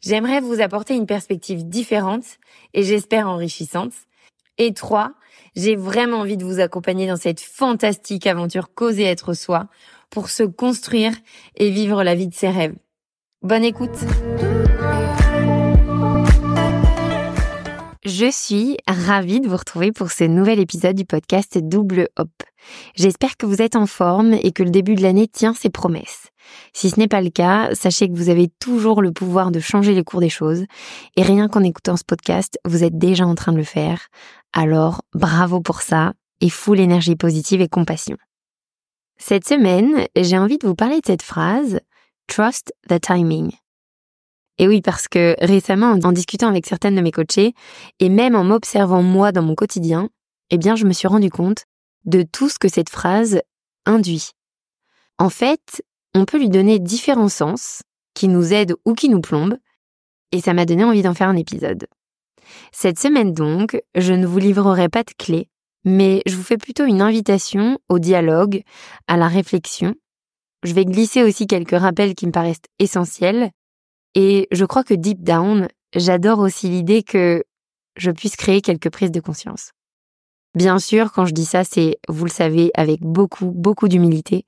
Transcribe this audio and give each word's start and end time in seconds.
J'aimerais 0.00 0.40
vous 0.40 0.60
apporter 0.60 0.94
une 0.94 1.06
perspective 1.06 1.68
différente 1.68 2.24
et 2.72 2.84
j'espère 2.84 3.28
enrichissante. 3.28 3.92
Et 4.56 4.72
3. 4.72 5.12
J'ai 5.56 5.76
vraiment 5.76 6.18
envie 6.18 6.36
de 6.36 6.44
vous 6.44 6.60
accompagner 6.60 7.08
dans 7.08 7.16
cette 7.16 7.40
fantastique 7.40 8.26
aventure 8.26 8.72
causer 8.74 9.04
être 9.04 9.34
soi 9.34 9.66
pour 10.10 10.30
se 10.30 10.44
construire 10.44 11.12
et 11.56 11.70
vivre 11.70 12.02
la 12.04 12.14
vie 12.14 12.28
de 12.28 12.34
ses 12.34 12.48
rêves. 12.48 12.76
Bonne 13.42 13.64
écoute 13.64 13.96
Je 18.04 18.30
suis 18.30 18.78
ravie 18.86 19.40
de 19.40 19.48
vous 19.48 19.56
retrouver 19.56 19.92
pour 19.92 20.10
ce 20.10 20.24
nouvel 20.24 20.60
épisode 20.60 20.96
du 20.96 21.04
podcast 21.04 21.58
Double 21.58 22.08
Hop. 22.16 22.30
J'espère 22.94 23.36
que 23.36 23.46
vous 23.46 23.62
êtes 23.62 23.76
en 23.76 23.86
forme 23.86 24.34
et 24.34 24.52
que 24.52 24.62
le 24.62 24.70
début 24.70 24.94
de 24.94 25.02
l'année 25.02 25.28
tient 25.28 25.54
ses 25.54 25.70
promesses. 25.70 26.28
Si 26.72 26.90
ce 26.90 26.98
n'est 26.98 27.08
pas 27.08 27.20
le 27.20 27.30
cas, 27.30 27.74
sachez 27.74 28.08
que 28.08 28.14
vous 28.14 28.28
avez 28.28 28.48
toujours 28.60 29.02
le 29.02 29.12
pouvoir 29.12 29.50
de 29.50 29.60
changer 29.60 29.94
les 29.94 30.04
cours 30.04 30.20
des 30.20 30.28
choses 30.28 30.64
et 31.16 31.22
rien 31.22 31.48
qu'en 31.48 31.62
écoutant 31.62 31.96
ce 31.96 32.04
podcast, 32.04 32.58
vous 32.64 32.84
êtes 32.84 32.98
déjà 32.98 33.26
en 33.26 33.34
train 33.34 33.52
de 33.52 33.58
le 33.58 33.64
faire. 33.64 34.08
Alors, 34.52 35.02
bravo 35.14 35.60
pour 35.60 35.82
ça 35.82 36.12
et 36.40 36.50
full 36.50 36.80
énergie 36.80 37.16
positive 37.16 37.60
et 37.60 37.68
compassion. 37.68 38.16
Cette 39.16 39.46
semaine, 39.46 40.06
j'ai 40.16 40.38
envie 40.38 40.58
de 40.58 40.66
vous 40.66 40.76
parler 40.76 41.00
de 41.00 41.06
cette 41.06 41.22
phrase 41.22 41.80
Trust 42.28 42.72
the 42.88 43.00
timing. 43.00 43.50
Et 44.58 44.68
oui, 44.68 44.82
parce 44.82 45.08
que 45.08 45.36
récemment, 45.40 45.92
en 45.92 46.12
discutant 46.12 46.48
avec 46.48 46.66
certaines 46.66 46.94
de 46.94 47.00
mes 47.00 47.12
coachées, 47.12 47.54
et 48.00 48.08
même 48.08 48.34
en 48.34 48.44
m'observant 48.44 49.02
moi 49.02 49.32
dans 49.32 49.42
mon 49.42 49.54
quotidien, 49.54 50.08
eh 50.50 50.58
bien, 50.58 50.76
je 50.76 50.84
me 50.84 50.92
suis 50.92 51.08
rendu 51.08 51.30
compte 51.30 51.64
de 52.04 52.22
tout 52.22 52.48
ce 52.48 52.58
que 52.58 52.68
cette 52.68 52.90
phrase 52.90 53.40
induit. 53.86 54.30
En 55.18 55.30
fait, 55.30 55.82
on 56.18 56.24
peut 56.24 56.38
lui 56.38 56.48
donner 56.48 56.80
différents 56.80 57.28
sens, 57.28 57.82
qui 58.14 58.26
nous 58.26 58.52
aident 58.52 58.74
ou 58.84 58.94
qui 58.94 59.08
nous 59.08 59.20
plombent, 59.20 59.56
et 60.32 60.40
ça 60.40 60.52
m'a 60.52 60.64
donné 60.64 60.84
envie 60.84 61.02
d'en 61.02 61.14
faire 61.14 61.28
un 61.28 61.36
épisode. 61.36 61.86
Cette 62.72 62.98
semaine 62.98 63.32
donc, 63.32 63.80
je 63.94 64.12
ne 64.12 64.26
vous 64.26 64.38
livrerai 64.38 64.88
pas 64.88 65.04
de 65.04 65.12
clés, 65.16 65.48
mais 65.84 66.22
je 66.26 66.34
vous 66.34 66.42
fais 66.42 66.56
plutôt 66.56 66.84
une 66.84 67.02
invitation 67.02 67.78
au 67.88 68.00
dialogue, 68.00 68.62
à 69.06 69.16
la 69.16 69.28
réflexion. 69.28 69.94
Je 70.64 70.74
vais 70.74 70.84
glisser 70.84 71.22
aussi 71.22 71.46
quelques 71.46 71.78
rappels 71.78 72.16
qui 72.16 72.26
me 72.26 72.32
paraissent 72.32 72.66
essentiels. 72.80 73.52
Et 74.16 74.48
je 74.50 74.64
crois 74.64 74.82
que 74.82 74.94
deep 74.94 75.22
down, 75.22 75.68
j'adore 75.94 76.40
aussi 76.40 76.68
l'idée 76.68 77.04
que 77.04 77.44
je 77.96 78.10
puisse 78.10 78.34
créer 78.34 78.60
quelques 78.60 78.90
prises 78.90 79.12
de 79.12 79.20
conscience. 79.20 79.70
Bien 80.54 80.78
sûr, 80.78 81.12
quand 81.12 81.26
je 81.26 81.34
dis 81.34 81.44
ça, 81.44 81.64
c'est, 81.64 81.98
vous 82.08 82.24
le 82.24 82.30
savez, 82.30 82.70
avec 82.74 83.00
beaucoup, 83.00 83.52
beaucoup 83.52 83.88
d'humilité, 83.88 84.44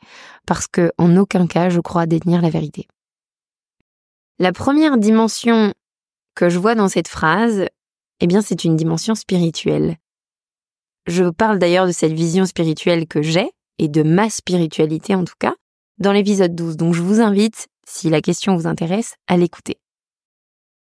parce 0.46 0.66
que 0.66 0.92
en 0.98 1.16
aucun 1.16 1.46
cas 1.46 1.68
je 1.68 1.80
crois 1.80 2.06
détenir 2.06 2.42
la 2.42 2.50
vérité. 2.50 2.88
La 4.38 4.52
première 4.52 4.96
dimension 4.96 5.74
que 6.34 6.48
je 6.48 6.58
vois 6.58 6.74
dans 6.74 6.88
cette 6.88 7.08
phrase, 7.08 7.66
eh 8.20 8.26
bien, 8.26 8.40
c'est 8.40 8.64
une 8.64 8.76
dimension 8.76 9.14
spirituelle. 9.14 9.98
Je 11.06 11.28
parle 11.28 11.58
d'ailleurs 11.58 11.86
de 11.86 11.92
cette 11.92 12.12
vision 12.12 12.46
spirituelle 12.46 13.06
que 13.06 13.22
j'ai, 13.22 13.50
et 13.78 13.88
de 13.88 14.02
ma 14.02 14.28
spiritualité 14.28 15.14
en 15.14 15.24
tout 15.24 15.34
cas, 15.38 15.54
dans 15.98 16.12
l'épisode 16.12 16.54
12. 16.54 16.76
Donc 16.76 16.94
je 16.94 17.00
vous 17.00 17.20
invite, 17.20 17.68
si 17.86 18.10
la 18.10 18.20
question 18.20 18.54
vous 18.54 18.66
intéresse, 18.66 19.14
à 19.26 19.38
l'écouter. 19.38 19.78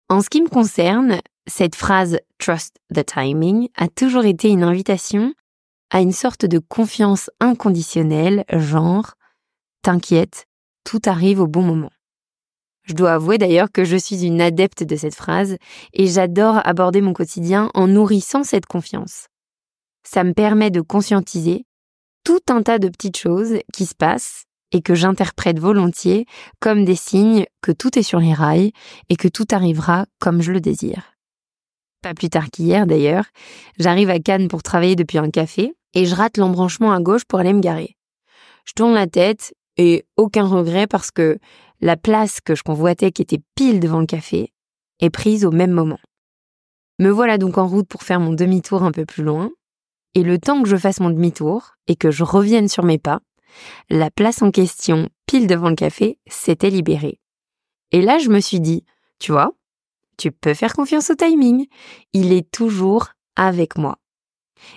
En 0.09 0.21
ce 0.21 0.29
qui 0.29 0.41
me 0.41 0.47
concerne, 0.47 1.19
cette 1.47 1.75
phrase 1.75 2.19
Trust 2.37 2.77
the 2.93 3.05
timing 3.05 3.69
a 3.75 3.87
toujours 3.87 4.25
été 4.25 4.49
une 4.49 4.63
invitation 4.63 5.33
à 5.89 6.01
une 6.01 6.11
sorte 6.11 6.45
de 6.45 6.59
confiance 6.59 7.29
inconditionnelle, 7.39 8.43
genre 8.53 9.13
T'inquiète, 9.81 10.45
tout 10.83 11.01
arrive 11.05 11.39
au 11.39 11.47
bon 11.47 11.61
moment. 11.61 11.91
Je 12.83 12.93
dois 12.93 13.13
avouer 13.13 13.37
d'ailleurs 13.37 13.71
que 13.71 13.85
je 13.85 13.97
suis 13.97 14.25
une 14.25 14.41
adepte 14.41 14.83
de 14.83 14.95
cette 14.95 15.15
phrase 15.15 15.57
et 15.93 16.07
j'adore 16.07 16.59
aborder 16.65 17.01
mon 17.01 17.13
quotidien 17.13 17.69
en 17.73 17.87
nourrissant 17.87 18.43
cette 18.43 18.65
confiance 18.65 19.27
ça 20.07 20.23
me 20.23 20.33
permet 20.33 20.71
de 20.71 20.81
conscientiser 20.81 21.65
tout 22.23 22.39
un 22.49 22.63
tas 22.63 22.79
de 22.79 22.87
petites 22.87 23.17
choses 23.17 23.59
qui 23.73 23.85
se 23.85 23.95
passent 23.95 24.45
et 24.71 24.81
que 24.81 24.95
j'interprète 24.95 25.59
volontiers 25.59 26.25
comme 26.59 26.85
des 26.85 26.95
signes 26.95 27.45
que 27.61 27.71
tout 27.71 27.99
est 27.99 28.03
sur 28.03 28.19
les 28.19 28.33
rails 28.33 28.71
et 29.09 29.17
que 29.17 29.27
tout 29.27 29.45
arrivera 29.51 30.05
comme 30.19 30.41
je 30.41 30.51
le 30.51 30.61
désire. 30.61 31.16
Pas 32.01 32.13
plus 32.13 32.29
tard 32.29 32.49
qu'hier 32.51 32.87
d'ailleurs, 32.87 33.25
j'arrive 33.79 34.09
à 34.09 34.19
Cannes 34.19 34.47
pour 34.47 34.63
travailler 34.63 34.95
depuis 34.95 35.17
un 35.17 35.29
café 35.29 35.73
et 35.93 36.05
je 36.05 36.15
rate 36.15 36.37
l'embranchement 36.37 36.93
à 36.93 36.99
gauche 36.99 37.25
pour 37.25 37.39
aller 37.39 37.53
me 37.53 37.59
garer. 37.59 37.95
Je 38.65 38.73
tourne 38.73 38.93
la 38.93 39.07
tête 39.07 39.53
et 39.77 40.05
aucun 40.15 40.45
regret 40.45 40.87
parce 40.87 41.11
que 41.11 41.39
la 41.81 41.97
place 41.97 42.41
que 42.41 42.55
je 42.55 42.63
convoitais 42.63 43.11
qui 43.11 43.21
était 43.21 43.41
pile 43.55 43.79
devant 43.79 43.99
le 43.99 44.05
café 44.05 44.53
est 44.99 45.09
prise 45.09 45.45
au 45.45 45.51
même 45.51 45.71
moment. 45.71 45.99
Me 46.99 47.09
voilà 47.09 47.37
donc 47.37 47.57
en 47.57 47.67
route 47.67 47.87
pour 47.87 48.03
faire 48.03 48.19
mon 48.19 48.33
demi-tour 48.33 48.83
un 48.83 48.91
peu 48.91 49.05
plus 49.05 49.23
loin 49.23 49.51
et 50.15 50.23
le 50.23 50.39
temps 50.39 50.63
que 50.63 50.69
je 50.69 50.77
fasse 50.77 50.99
mon 50.99 51.11
demi-tour 51.11 51.75
et 51.87 51.95
que 51.95 52.09
je 52.09 52.23
revienne 52.23 52.67
sur 52.67 52.83
mes 52.83 52.97
pas, 52.97 53.19
la 53.89 54.09
place 54.09 54.41
en 54.41 54.51
question, 54.51 55.09
pile 55.27 55.47
devant 55.47 55.69
le 55.69 55.75
café, 55.75 56.17
s'était 56.27 56.69
libérée. 56.71 57.19
Et 57.91 58.01
là, 58.01 58.17
je 58.17 58.29
me 58.29 58.39
suis 58.39 58.59
dit, 58.59 58.83
tu 59.19 59.31
vois, 59.31 59.53
tu 60.17 60.31
peux 60.31 60.53
faire 60.53 60.73
confiance 60.73 61.09
au 61.09 61.15
timing. 61.15 61.67
Il 62.13 62.33
est 62.33 62.49
toujours 62.51 63.09
avec 63.35 63.77
moi. 63.77 63.97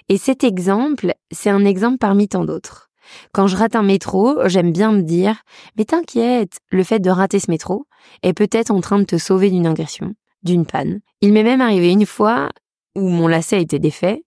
Et 0.09 0.19
cet 0.19 0.45
exemple, 0.45 1.15
c'est 1.31 1.51
un 1.51 1.65
exemple 1.65 1.99
parmi 1.99 2.29
tant 2.29 2.45
d'autres. 2.45 2.91
Quand 3.33 3.47
je 3.47 3.57
rate 3.57 3.77
un 3.77 3.83
métro, 3.83 4.37
j'aime 4.47 4.73
bien 4.73 4.93
me 4.93 5.03
dire, 5.03 5.43
mais 5.77 5.85
t'inquiète, 5.85 6.59
le 6.71 6.85
fait 6.85 7.01
de 7.01 7.11
rater 7.11 7.41
ce 7.41 7.51
métro 7.51 7.87
est 8.23 8.35
peut-être 8.35 8.71
en 8.71 8.81
train 8.81 8.99
de 8.99 9.05
te 9.05 9.19
sauver 9.19 9.51
d'une 9.51 9.67
agression, 9.67 10.15
d'une 10.43 10.67
panne. 10.67 11.01
Il 11.21 11.33
m'est 11.33 11.43
même 11.43 11.61
arrivé 11.61 11.91
une 11.91 12.07
fois 12.07 12.51
où 12.95 13.09
mon 13.09 13.27
lacet 13.27 13.57
a 13.57 13.61
été 13.61 13.79
défait 13.79 14.25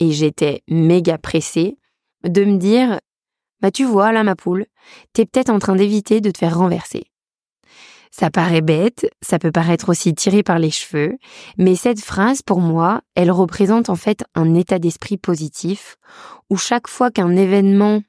et 0.00 0.12
j'étais 0.12 0.62
méga 0.68 1.18
pressée 1.18 1.76
de 2.24 2.44
me 2.44 2.56
dire 2.56 3.00
Bah, 3.60 3.70
tu 3.70 3.84
vois, 3.84 4.12
là, 4.12 4.24
ma 4.24 4.36
poule, 4.36 4.66
t'es 5.12 5.26
peut-être 5.26 5.50
en 5.50 5.58
train 5.58 5.76
d'éviter 5.76 6.20
de 6.20 6.30
te 6.30 6.38
faire 6.38 6.58
renverser. 6.58 7.04
Ça 8.16 8.30
paraît 8.30 8.60
bête, 8.60 9.10
ça 9.22 9.40
peut 9.40 9.50
paraître 9.50 9.88
aussi 9.88 10.14
tiré 10.14 10.44
par 10.44 10.60
les 10.60 10.70
cheveux, 10.70 11.18
mais 11.58 11.74
cette 11.74 12.00
phrase, 12.00 12.42
pour 12.42 12.60
moi, 12.60 13.00
elle 13.16 13.32
représente 13.32 13.90
en 13.90 13.96
fait 13.96 14.22
un 14.36 14.54
état 14.54 14.78
d'esprit 14.78 15.16
positif 15.16 15.96
où 16.48 16.56
chaque 16.56 16.86
fois 16.86 17.10
qu'un 17.10 17.34
événement 17.34 18.04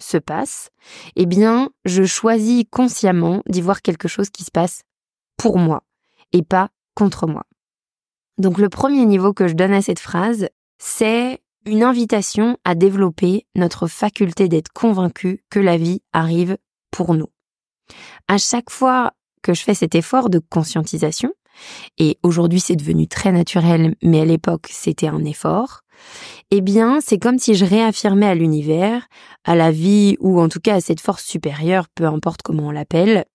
se 0.00 0.16
passe, 0.16 0.70
eh 1.14 1.26
bien, 1.26 1.70
je 1.84 2.02
choisis 2.02 2.64
consciemment 2.68 3.44
d'y 3.48 3.60
voir 3.60 3.80
quelque 3.80 4.08
chose 4.08 4.28
qui 4.28 4.42
se 4.42 4.50
passe 4.50 4.82
pour 5.36 5.56
moi 5.56 5.84
et 6.32 6.42
pas 6.42 6.70
contre 6.96 7.28
moi. 7.28 7.44
Donc 8.38 8.58
le 8.58 8.68
premier 8.68 9.06
niveau 9.06 9.32
que 9.32 9.46
je 9.46 9.54
donne 9.54 9.72
à 9.72 9.82
cette 9.82 10.00
phrase, 10.00 10.48
c'est 10.78 11.40
une 11.64 11.84
invitation 11.84 12.58
à 12.64 12.74
développer 12.74 13.46
notre 13.54 13.86
faculté 13.86 14.48
d'être 14.48 14.72
convaincu 14.72 15.44
que 15.48 15.60
la 15.60 15.76
vie 15.76 16.02
arrive 16.12 16.58
pour 16.90 17.14
nous. 17.14 17.28
À 18.26 18.38
chaque 18.38 18.70
fois 18.70 19.12
que 19.44 19.54
je 19.54 19.62
fais 19.62 19.74
cet 19.74 19.94
effort 19.94 20.30
de 20.30 20.40
conscientisation, 20.40 21.32
et 21.98 22.18
aujourd'hui 22.24 22.58
c'est 22.58 22.74
devenu 22.74 23.06
très 23.06 23.30
naturel, 23.30 23.94
mais 24.02 24.22
à 24.22 24.24
l'époque 24.24 24.68
c'était 24.70 25.06
un 25.06 25.24
effort, 25.24 25.82
eh 26.50 26.60
bien 26.60 27.00
c'est 27.00 27.18
comme 27.18 27.38
si 27.38 27.54
je 27.54 27.64
réaffirmais 27.64 28.26
à 28.26 28.34
l'univers, 28.34 29.06
à 29.44 29.54
la 29.54 29.70
vie 29.70 30.16
ou 30.18 30.40
en 30.40 30.48
tout 30.48 30.60
cas 30.60 30.76
à 30.76 30.80
cette 30.80 31.00
force 31.00 31.24
supérieure, 31.24 31.86
peu 31.94 32.06
importe 32.06 32.42
comment 32.42 32.68
on 32.68 32.72
l'appelle, 32.72 33.26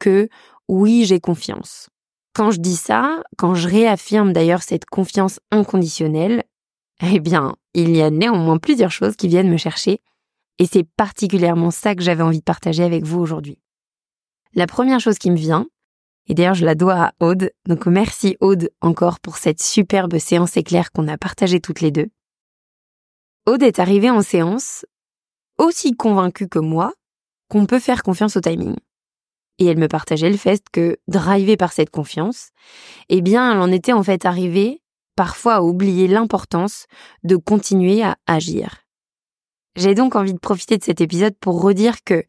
que 0.00 0.28
oui 0.68 1.04
j'ai 1.06 1.20
confiance. 1.20 1.88
Quand 2.34 2.50
je 2.50 2.58
dis 2.58 2.76
ça, 2.76 3.22
quand 3.38 3.54
je 3.54 3.68
réaffirme 3.68 4.32
d'ailleurs 4.32 4.62
cette 4.62 4.86
confiance 4.86 5.38
inconditionnelle, 5.52 6.42
eh 7.00 7.20
bien, 7.20 7.54
il 7.74 7.96
y 7.96 8.02
a 8.02 8.10
néanmoins 8.10 8.58
plusieurs 8.58 8.90
choses 8.90 9.14
qui 9.14 9.28
viennent 9.28 9.50
me 9.50 9.56
chercher, 9.56 10.00
et 10.58 10.66
c'est 10.66 10.86
particulièrement 10.96 11.70
ça 11.70 11.94
que 11.94 12.02
j'avais 12.02 12.22
envie 12.22 12.38
de 12.38 12.44
partager 12.44 12.82
avec 12.82 13.04
vous 13.04 13.20
aujourd'hui. 13.20 13.58
La 14.54 14.66
première 14.66 15.00
chose 15.00 15.18
qui 15.18 15.30
me 15.30 15.36
vient, 15.36 15.66
et 16.28 16.34
d'ailleurs 16.34 16.54
je 16.54 16.64
la 16.64 16.76
dois 16.76 16.94
à 16.94 17.12
Aude, 17.20 17.50
donc 17.66 17.86
merci 17.86 18.36
Aude 18.40 18.70
encore 18.80 19.18
pour 19.18 19.36
cette 19.36 19.62
superbe 19.62 20.18
séance 20.18 20.56
éclair 20.56 20.92
qu'on 20.92 21.08
a 21.08 21.18
partagée 21.18 21.60
toutes 21.60 21.80
les 21.80 21.90
deux. 21.90 22.08
Aude 23.46 23.62
est 23.62 23.80
arrivée 23.80 24.10
en 24.10 24.22
séance 24.22 24.86
aussi 25.58 25.96
convaincue 25.96 26.48
que 26.48 26.60
moi 26.60 26.92
qu'on 27.48 27.66
peut 27.66 27.80
faire 27.80 28.02
confiance 28.02 28.36
au 28.36 28.40
timing. 28.40 28.76
Et 29.58 29.66
elle 29.66 29.78
me 29.78 29.88
partageait 29.88 30.30
le 30.30 30.36
fait 30.36 30.62
que, 30.72 30.98
drivée 31.06 31.56
par 31.56 31.72
cette 31.72 31.90
confiance, 31.90 32.50
eh 33.08 33.20
bien, 33.22 33.52
elle 33.52 33.60
en 33.60 33.70
était 33.70 33.92
en 33.92 34.02
fait 34.02 34.24
arrivée 34.24 34.82
parfois 35.14 35.56
à 35.56 35.62
oublier 35.62 36.08
l'importance 36.08 36.86
de 37.22 37.36
continuer 37.36 38.02
à 38.02 38.16
agir. 38.26 38.83
J'ai 39.76 39.94
donc 39.94 40.14
envie 40.14 40.34
de 40.34 40.38
profiter 40.38 40.78
de 40.78 40.84
cet 40.84 41.00
épisode 41.00 41.34
pour 41.40 41.60
redire 41.60 42.04
que 42.04 42.24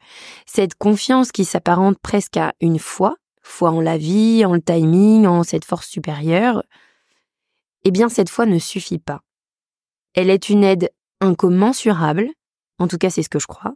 cette 0.47 0.75
confiance 0.75 1.31
qui 1.31 1.45
s'apparente 1.45 1.99
presque 1.99 2.37
à 2.37 2.53
une 2.59 2.79
foi, 2.79 3.17
foi 3.43 3.69
en 3.69 3.81
la 3.81 3.97
vie, 3.97 4.43
en 4.45 4.53
le 4.53 4.61
timing, 4.61 5.27
en 5.27 5.43
cette 5.43 5.65
force 5.65 5.87
supérieure, 5.87 6.63
eh 7.83 7.91
bien 7.91 8.09
cette 8.09 8.29
foi 8.29 8.47
ne 8.47 8.57
suffit 8.57 8.97
pas. 8.97 9.21
Elle 10.15 10.31
est 10.31 10.49
une 10.49 10.63
aide 10.63 10.89
incommensurable, 11.21 12.29
en 12.79 12.87
tout 12.87 12.97
cas 12.97 13.11
c'est 13.11 13.21
ce 13.21 13.29
que 13.29 13.39
je 13.39 13.47
crois, 13.47 13.75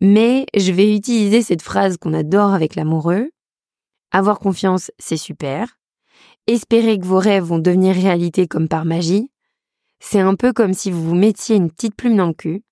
mais 0.00 0.46
je 0.56 0.70
vais 0.70 0.94
utiliser 0.94 1.42
cette 1.42 1.62
phrase 1.62 1.96
qu'on 1.96 2.14
adore 2.14 2.54
avec 2.54 2.76
l'amoureux. 2.76 3.30
Avoir 4.12 4.38
confiance, 4.38 4.92
c'est 4.98 5.16
super. 5.16 5.78
Espérer 6.46 6.98
que 6.98 7.04
vos 7.04 7.18
rêves 7.18 7.44
vont 7.44 7.58
devenir 7.58 7.96
réalité 7.96 8.46
comme 8.46 8.68
par 8.68 8.84
magie, 8.84 9.30
c'est 9.98 10.20
un 10.20 10.36
peu 10.36 10.52
comme 10.52 10.74
si 10.74 10.92
vous 10.92 11.02
vous 11.02 11.16
mettiez 11.16 11.56
une 11.56 11.70
petite 11.70 11.96
plume 11.96 12.16
dans 12.16 12.28
le 12.28 12.32
cul 12.34 12.62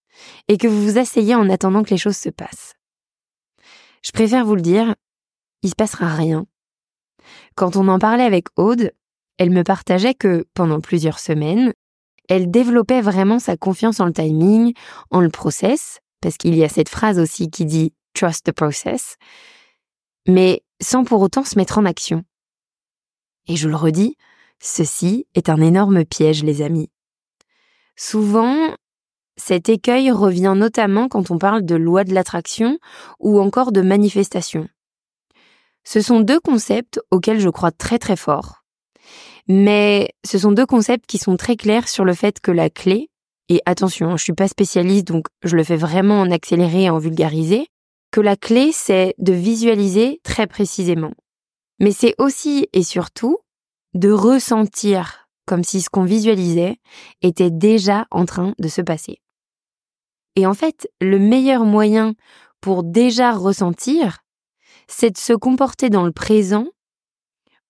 et 0.49 0.59
que 0.59 0.69
vous 0.69 0.83
vous 0.83 0.99
asseyez 0.99 1.35
en 1.35 1.49
attendant 1.51 1.83
que 1.83 1.91
les 1.91 1.99
choses 1.99 2.17
se 2.17 2.29
passent. 2.29 2.75
Je 4.03 4.13
préfère 4.13 4.45
vous 4.45 4.55
le 4.55 4.63
dire, 4.63 4.95
il 5.63 5.71
se 5.71 5.75
passera 5.75 6.15
rien. 6.15 6.47
Quand 7.55 7.77
on 7.77 7.89
en 7.89 7.99
parlait 7.99 8.25
avec 8.25 8.47
Aude, 8.57 8.93
elle 9.39 9.51
me 9.51 9.65
partageait 9.65 10.15
que 10.15 10.47
pendant 10.55 10.81
plusieurs 10.81 11.19
semaines, 11.19 11.73
elle 12.29 12.51
développait 12.51 13.01
vraiment 13.01 13.39
sa 13.39 13.57
confiance 13.57 14.01
en 14.01 14.07
le 14.07 14.13
timing, 14.13 14.75
en 15.11 15.21
le 15.21 15.29
process, 15.29 16.01
parce 16.21 16.37
qu'il 16.37 16.55
y 16.55 16.65
a 16.65 16.69
cette 16.69 16.89
phrase 16.89 17.19
aussi 17.19 17.51
qui 17.51 17.65
dit 17.65 17.93
trust 18.15 18.47
the 18.47 18.53
process, 18.53 19.17
mais 20.27 20.63
sans 20.81 21.05
pour 21.05 21.21
autant 21.21 21.45
se 21.45 21.59
mettre 21.59 21.79
en 21.79 21.85
action. 21.85 22.25
Et 23.49 23.57
je 23.57 23.69
le 23.69 23.77
redis, 23.77 24.17
ceci 24.61 25.27
est 25.35 25.49
un 25.49 25.61
énorme 25.61 26.05
piège, 26.05 26.43
les 26.43 26.63
amis. 26.63 26.91
Souvent, 27.97 28.75
cet 29.37 29.69
écueil 29.69 30.11
revient 30.11 30.55
notamment 30.57 31.09
quand 31.09 31.31
on 31.31 31.39
parle 31.39 31.65
de 31.65 31.75
loi 31.75 32.05
de 32.05 32.15
l'attraction 32.15 32.79
ou 33.21 33.41
encore 33.41 33.73
de 33.73 33.83
manifestation. 33.83 34.69
Ce 35.85 36.01
sont 36.01 36.21
deux 36.21 36.41
concepts 36.41 37.01
auxquels 37.11 37.41
je 37.41 37.49
crois 37.49 37.71
très 37.71 37.99
très 37.99 38.17
fort. 38.17 38.65
Mais 39.49 40.11
ce 40.25 40.39
sont 40.39 40.53
deux 40.53 40.67
concepts 40.67 41.07
qui 41.07 41.19
sont 41.19 41.37
très 41.37 41.57
clairs 41.57 41.89
sur 41.89 42.05
le 42.05 42.15
fait 42.15 42.41
que 42.41 42.51
la 42.51 42.71
clé, 42.71 43.09
et 43.49 43.61
attention, 43.65 44.17
je 44.17 44.25
suis 44.25 44.33
pas 44.33 44.49
spécialiste 44.49 45.07
donc 45.07 45.27
je 45.45 45.55
le 45.55 45.63
fais 45.63 45.77
vraiment 45.77 46.21
en 46.21 46.31
accéléré 46.33 46.85
et 46.85 46.91
en 46.91 46.99
vulgarisé, 46.99 47.69
que 48.11 48.21
la 48.21 48.37
clé 48.37 48.73
c'est 48.73 49.15
de 49.19 49.33
visualiser 49.33 50.21
très 50.25 50.47
précisément. 50.47 51.13
Mais 51.79 51.93
c'est 51.93 52.15
aussi 52.19 52.69
et 52.73 52.83
surtout 52.83 53.39
de 53.95 54.11
ressentir 54.11 55.29
comme 55.47 55.63
si 55.63 55.81
ce 55.81 55.89
qu'on 55.89 56.05
visualisait 56.05 56.79
était 57.23 57.51
déjà 57.51 58.07
en 58.11 58.25
train 58.27 58.53
de 58.59 58.69
se 58.69 58.83
passer. 58.83 59.21
Et 60.37 60.47
en 60.47 60.55
fait, 60.55 60.89
le 61.01 61.19
meilleur 61.19 61.65
moyen 61.65 62.15
pour 62.61 62.85
déjà 62.85 63.33
ressentir, 63.33 64.19
c'est 64.87 65.11
de 65.11 65.19
se 65.19 65.33
comporter 65.33 65.91
dans 65.91 66.05
le 66.05 66.13
présent 66.13 66.67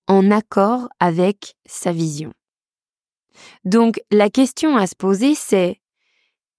en 0.09 0.31
accord 0.31 0.89
avec 1.01 1.55
sa 1.65 1.93
vision. 1.93 2.33
Donc 3.65 4.01
la 4.11 4.31
question 4.31 4.77
à 4.77 4.87
se 4.87 4.95
poser, 4.95 5.35
c'est 5.35 5.81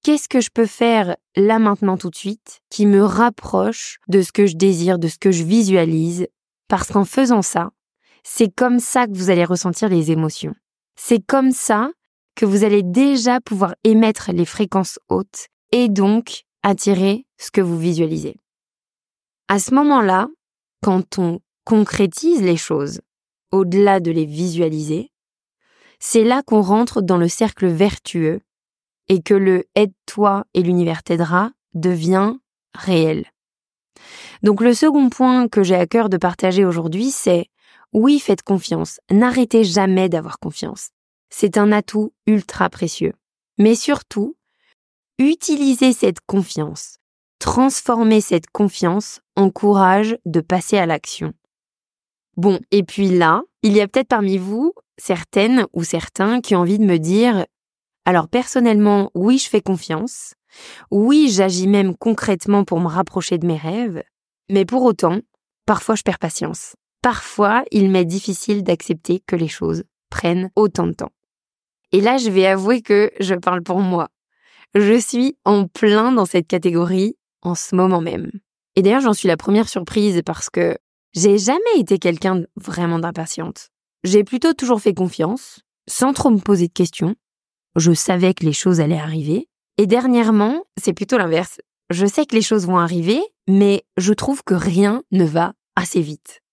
qu'est-ce 0.04 0.30
que 0.30 0.42
je 0.42 0.50
peux 0.54 0.66
faire 0.66 1.16
là 1.36 1.60
maintenant 1.60 1.98
tout 1.98 2.10
de 2.10 2.16
suite 2.16 2.62
qui 2.70 2.86
me 2.86 3.04
rapproche 3.04 4.00
de 4.08 4.22
ce 4.22 4.32
que 4.32 4.46
je 4.46 4.56
désire, 4.56 5.00
de 5.00 5.08
ce 5.08 5.18
que 5.18 5.32
je 5.32 5.44
visualise, 5.44 6.28
parce 6.68 6.92
qu'en 6.92 7.06
faisant 7.06 7.42
ça, 7.42 7.72
c'est 8.24 8.54
comme 8.54 8.80
ça 8.80 9.08
que 9.08 9.14
vous 9.14 9.30
allez 9.30 9.46
ressentir 9.46 9.90
les 9.90 10.12
émotions. 10.12 10.54
C'est 10.96 11.26
comme 11.26 11.52
ça 11.52 11.92
que 12.36 12.46
vous 12.46 12.64
allez 12.64 12.84
déjà 12.84 13.40
pouvoir 13.42 13.76
émettre 13.84 14.32
les 14.32 14.46
fréquences 14.46 15.00
hautes 15.10 15.48
et 15.72 15.90
donc 15.90 16.44
attirer 16.64 17.26
ce 17.38 17.52
que 17.52 17.62
vous 17.62 17.78
visualisez. 17.78 18.38
À 19.48 19.60
ce 19.60 19.74
moment-là, 19.74 20.28
quand 20.82 21.20
on 21.20 21.40
concrétise 21.64 22.42
les 22.42 22.58
choses, 22.58 23.02
au-delà 23.52 24.00
de 24.00 24.12
les 24.12 24.26
visualiser, 24.26 25.12
c'est 26.00 26.24
là 26.24 26.44
qu'on 26.44 26.62
rentre 26.62 27.02
dans 27.02 27.18
le 27.18 27.28
cercle 27.28 27.68
vertueux 27.68 28.42
et 29.08 29.22
que 29.22 29.34
le 29.34 29.66
aide-toi 29.76 30.46
et 30.54 30.62
l'univers 30.62 31.04
t'aidera 31.04 31.52
devient 31.74 32.36
réel. 32.74 33.26
Donc 34.44 34.62
le 34.62 34.74
second 34.74 35.10
point 35.10 35.48
que 35.48 35.64
j'ai 35.64 35.76
à 35.76 35.88
cœur 35.88 36.10
de 36.10 36.18
partager 36.18 36.66
aujourd'hui, 36.66 37.10
c'est 37.12 37.48
oui, 37.94 38.20
faites 38.20 38.44
confiance, 38.44 39.00
n'arrêtez 39.10 39.64
jamais 39.64 40.10
d'avoir 40.10 40.40
confiance. 40.40 40.90
C'est 41.30 41.58
un 41.58 41.72
atout 41.72 42.14
ultra 42.26 42.70
précieux. 42.70 43.14
Mais 43.58 43.76
surtout, 43.76 44.37
utilisez 45.20 45.94
cette 45.94 46.22
confiance, 46.26 46.98
transformez 47.40 48.22
cette 48.22 48.50
confiance 48.50 49.20
en 49.36 49.50
courage 49.50 50.18
de 50.26 50.42
passer 50.42 50.78
à 50.78 50.86
l'action. 50.86 51.34
Bon, 52.36 52.60
et 52.72 52.84
puis 52.84 53.10
là, 53.10 53.42
il 53.64 53.74
y 53.74 53.82
a 53.82 53.88
peut-être 53.88 54.10
parmi 54.10 54.38
vous 54.38 54.74
certaines 54.98 55.66
ou 55.74 55.84
certains 55.84 56.42
qui 56.42 56.56
ont 56.56 56.60
envie 56.60 56.80
de 56.80 56.86
me 56.86 56.98
dire 56.98 57.46
alors 58.06 58.30
personnellement, 58.30 59.12
oui, 59.16 59.38
je 59.38 59.50
fais 59.50 59.60
confiance. 59.60 60.34
Oui, 60.92 61.30
j'agis 61.30 61.68
même 61.68 61.94
concrètement 61.98 62.64
pour 62.64 62.80
me 62.80 62.88
rapprocher 62.88 63.38
de 63.38 63.46
mes 63.46 63.58
rêves. 63.58 64.02
Mais 64.50 64.64
pour 64.64 64.84
autant, 64.84 65.20
parfois 65.66 65.96
je 65.96 66.04
perds 66.04 66.18
patience. 66.18 66.78
Parfois, 67.02 67.66
il 67.70 67.92
m'est 67.92 68.06
difficile 68.06 68.64
d'accepter 68.64 69.22
que 69.28 69.36
les 69.36 69.50
choses 69.50 69.84
prennent 70.10 70.52
autant 70.56 70.88
de 70.88 70.94
temps. 70.94 71.12
Et 71.92 72.00
là, 72.00 72.18
je 72.18 72.30
vais 72.30 72.46
avouer 72.46 72.82
que 72.82 73.12
je 73.20 73.36
parle 73.36 73.62
pour 73.62 73.80
moi. 73.80 74.08
Je 74.80 75.00
suis 75.00 75.36
en 75.44 75.68
plein 75.68 76.12
dans 76.12 76.28
cette 76.28 76.46
catégorie 76.46 77.18
en 77.42 77.56
ce 77.56 77.76
moment 77.76 78.00
même. 78.00 78.30
Et 78.76 78.84
d'ailleurs, 78.84 79.02
j'en 79.02 79.14
suis 79.14 79.28
la 79.28 79.36
première 79.36 79.68
surprise 79.68 80.22
parce 80.24 80.52
que 80.52 80.78
j'ai 81.16 81.40
jamais 81.40 81.80
été 81.80 81.98
quelqu'un 81.98 82.44
vraiment 82.56 83.00
d'impatiente. 83.00 83.70
J'ai 84.04 84.24
plutôt 84.24 84.54
toujours 84.54 84.80
fait 84.80 84.94
confiance, 84.94 85.62
sans 85.90 86.14
trop 86.14 86.30
me 86.30 86.38
poser 86.38 86.68
de 86.68 86.74
questions. 86.74 87.16
Je 87.76 87.92
savais 87.92 88.36
que 88.36 88.46
les 88.46 88.54
choses 88.54 88.80
allaient 88.80 89.00
arriver. 89.00 89.50
Et 89.80 89.88
dernièrement, 89.88 90.64
c'est 90.80 90.94
plutôt 90.94 91.18
l'inverse. 91.18 91.60
Je 91.90 92.06
sais 92.06 92.28
que 92.28 92.36
les 92.36 92.44
choses 92.44 92.68
vont 92.68 92.78
arriver, 92.78 93.20
mais 93.48 93.84
je 93.98 94.14
trouve 94.14 94.44
que 94.44 94.54
rien 94.54 95.02
ne 95.12 95.26
va 95.26 95.54
assez 95.76 96.02
vite. 96.02 96.44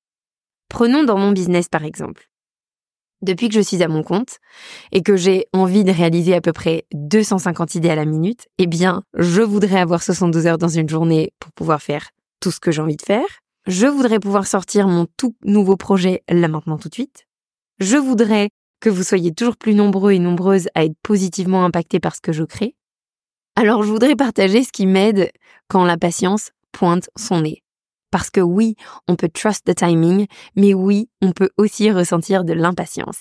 Prenons 0.70 1.04
dans 1.04 1.18
mon 1.18 1.32
business 1.32 1.68
par 1.68 1.84
exemple. 1.84 2.30
Depuis 3.24 3.48
que 3.48 3.54
je 3.54 3.60
suis 3.60 3.82
à 3.82 3.88
mon 3.88 4.02
compte 4.02 4.36
et 4.92 5.02
que 5.02 5.16
j'ai 5.16 5.46
envie 5.54 5.82
de 5.82 5.90
réaliser 5.90 6.34
à 6.34 6.42
peu 6.42 6.52
près 6.52 6.84
250 6.92 7.74
idées 7.74 7.88
à 7.88 7.94
la 7.94 8.04
minute, 8.04 8.48
eh 8.58 8.66
bien, 8.66 9.02
je 9.16 9.40
voudrais 9.40 9.80
avoir 9.80 10.02
72 10.02 10.46
heures 10.46 10.58
dans 10.58 10.68
une 10.68 10.90
journée 10.90 11.32
pour 11.40 11.50
pouvoir 11.52 11.80
faire 11.80 12.10
tout 12.40 12.50
ce 12.50 12.60
que 12.60 12.70
j'ai 12.70 12.82
envie 12.82 12.96
de 12.96 13.02
faire. 13.02 13.24
Je 13.66 13.86
voudrais 13.86 14.20
pouvoir 14.20 14.46
sortir 14.46 14.88
mon 14.88 15.06
tout 15.16 15.34
nouveau 15.42 15.78
projet 15.78 16.22
là 16.28 16.48
maintenant 16.48 16.76
tout 16.76 16.90
de 16.90 16.94
suite. 16.94 17.24
Je 17.80 17.96
voudrais 17.96 18.50
que 18.80 18.90
vous 18.90 19.02
soyez 19.02 19.32
toujours 19.32 19.56
plus 19.56 19.74
nombreux 19.74 20.12
et 20.12 20.18
nombreuses 20.18 20.68
à 20.74 20.84
être 20.84 20.96
positivement 21.02 21.64
impactés 21.64 22.00
par 22.00 22.14
ce 22.14 22.20
que 22.20 22.32
je 22.32 22.44
crée. 22.44 22.76
Alors 23.56 23.82
je 23.84 23.88
voudrais 23.88 24.16
partager 24.16 24.64
ce 24.64 24.72
qui 24.72 24.84
m'aide 24.84 25.30
quand 25.68 25.86
la 25.86 25.96
patience 25.96 26.50
pointe 26.72 27.08
son 27.16 27.40
nez. 27.40 27.63
Parce 28.14 28.30
que 28.30 28.40
oui, 28.40 28.76
on 29.08 29.16
peut 29.16 29.28
trust 29.28 29.64
the 29.64 29.74
timing, 29.74 30.28
mais 30.54 30.72
oui, 30.72 31.08
on 31.20 31.32
peut 31.32 31.50
aussi 31.56 31.90
ressentir 31.90 32.44
de 32.44 32.52
l'impatience. 32.52 33.18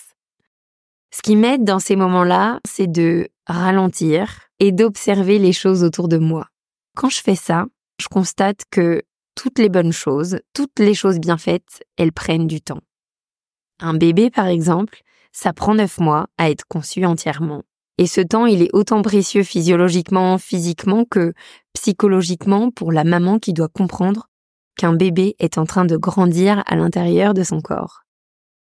Ce 1.09 1.23
qui 1.23 1.35
m'aide 1.35 1.63
dans 1.63 1.79
ces 1.79 1.95
moments-là, 1.95 2.59
c'est 2.63 2.85
de 2.85 3.29
ralentir 3.47 4.41
et 4.59 4.71
d'observer 4.71 5.39
les 5.39 5.51
choses 5.51 5.83
autour 5.83 6.09
de 6.09 6.19
moi. 6.19 6.45
Quand 6.95 7.09
je 7.09 7.23
fais 7.23 7.33
ça, 7.33 7.65
je 7.99 8.07
constate 8.07 8.65
que 8.69 9.01
toutes 9.33 9.57
les 9.57 9.69
bonnes 9.69 9.91
choses, 9.91 10.37
toutes 10.53 10.77
les 10.77 10.93
choses 10.93 11.17
bien 11.17 11.39
faites, 11.39 11.81
elles 11.97 12.13
prennent 12.13 12.45
du 12.45 12.61
temps. 12.61 12.81
Un 13.79 13.95
bébé, 13.95 14.29
par 14.29 14.45
exemple, 14.45 15.01
ça 15.31 15.53
prend 15.53 15.73
neuf 15.73 15.97
mois 15.97 16.27
à 16.37 16.51
être 16.51 16.65
conçu 16.67 17.03
entièrement. 17.03 17.63
Et 17.97 18.05
ce 18.05 18.21
temps, 18.21 18.45
il 18.45 18.61
est 18.61 18.73
autant 18.73 19.01
précieux 19.01 19.43
physiologiquement, 19.43 20.37
physiquement 20.37 21.03
que 21.03 21.33
psychologiquement 21.73 22.69
pour 22.69 22.91
la 22.91 23.03
maman 23.03 23.39
qui 23.39 23.53
doit 23.53 23.69
comprendre 23.69 24.29
qu'un 24.75 24.93
bébé 24.93 25.35
est 25.39 25.57
en 25.57 25.65
train 25.65 25.85
de 25.85 25.97
grandir 25.97 26.63
à 26.65 26.75
l'intérieur 26.75 27.33
de 27.33 27.43
son 27.43 27.61
corps. 27.61 28.01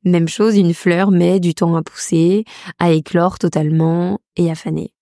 Même 0.03 0.27
chose, 0.27 0.55
une 0.55 0.73
fleur 0.73 1.11
met 1.11 1.39
du 1.39 1.53
temps 1.53 1.75
à 1.75 1.83
pousser, 1.83 2.45
à 2.77 2.91
éclore 2.91 3.37
totalement 3.37 4.19
et 4.35 4.49
à 4.49 4.55
faner. 4.55 4.93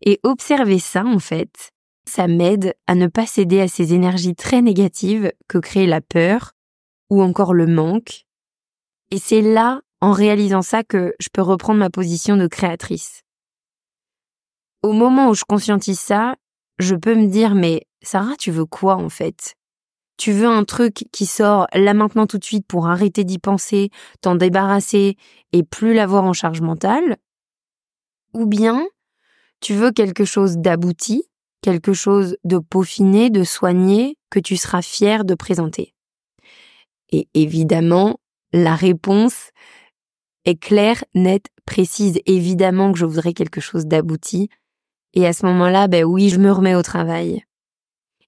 Et 0.00 0.18
observer 0.22 0.78
ça, 0.78 1.04
en 1.04 1.18
fait, 1.18 1.70
ça 2.08 2.26
m'aide 2.26 2.74
à 2.86 2.94
ne 2.94 3.06
pas 3.06 3.26
céder 3.26 3.60
à 3.60 3.68
ces 3.68 3.92
énergies 3.92 4.34
très 4.34 4.62
négatives 4.62 5.30
que 5.46 5.58
crée 5.58 5.86
la 5.86 6.00
peur 6.00 6.52
ou 7.10 7.22
encore 7.22 7.52
le 7.52 7.66
manque 7.66 8.24
et 9.10 9.18
c'est 9.18 9.40
là, 9.40 9.80
en 10.00 10.12
réalisant 10.12 10.62
ça, 10.62 10.84
que 10.84 11.14
je 11.18 11.28
peux 11.32 11.42
reprendre 11.42 11.78
ma 11.78 11.90
position 11.90 12.36
de 12.36 12.46
créatrice. 12.46 13.22
Au 14.82 14.92
moment 14.92 15.30
où 15.30 15.34
je 15.34 15.44
conscientise 15.44 15.98
ça, 15.98 16.36
je 16.78 16.94
peux 16.94 17.14
me 17.14 17.26
dire, 17.26 17.54
mais 17.54 17.86
Sarah, 18.02 18.36
tu 18.38 18.50
veux 18.50 18.66
quoi 18.66 18.96
en 18.96 19.08
fait? 19.08 19.54
Tu 20.18 20.32
veux 20.32 20.48
un 20.48 20.64
truc 20.64 21.06
qui 21.12 21.24
sort 21.24 21.66
là 21.72 21.94
maintenant 21.94 22.26
tout 22.26 22.38
de 22.38 22.44
suite 22.44 22.66
pour 22.66 22.88
arrêter 22.88 23.24
d'y 23.24 23.38
penser, 23.38 23.90
t'en 24.20 24.34
débarrasser 24.34 25.16
et 25.52 25.62
plus 25.62 25.94
l'avoir 25.94 26.24
en 26.24 26.32
charge 26.32 26.60
mentale, 26.60 27.16
ou 28.34 28.44
bien 28.44 28.86
tu 29.60 29.74
veux 29.74 29.92
quelque 29.92 30.24
chose 30.24 30.58
d'abouti, 30.58 31.24
quelque 31.62 31.92
chose 31.92 32.36
de 32.44 32.58
peaufiné, 32.58 33.30
de 33.30 33.44
soigné, 33.44 34.16
que 34.30 34.40
tu 34.40 34.56
seras 34.56 34.82
fier 34.82 35.24
de 35.24 35.34
présenter? 35.34 35.94
Et 37.10 37.28
évidemment, 37.34 38.18
la 38.52 38.74
réponse 38.74 39.50
est 40.44 40.60
claire, 40.60 41.02
nette, 41.14 41.46
précise. 41.64 42.20
Évidemment 42.26 42.92
que 42.92 42.98
je 42.98 43.06
voudrais 43.06 43.32
quelque 43.32 43.60
chose 43.60 43.86
d'abouti. 43.86 44.48
Et 45.14 45.26
à 45.26 45.32
ce 45.32 45.46
moment-là, 45.46 45.88
ben 45.88 46.04
oui, 46.04 46.28
je 46.28 46.38
me 46.38 46.52
remets 46.52 46.74
au 46.74 46.82
travail. 46.82 47.44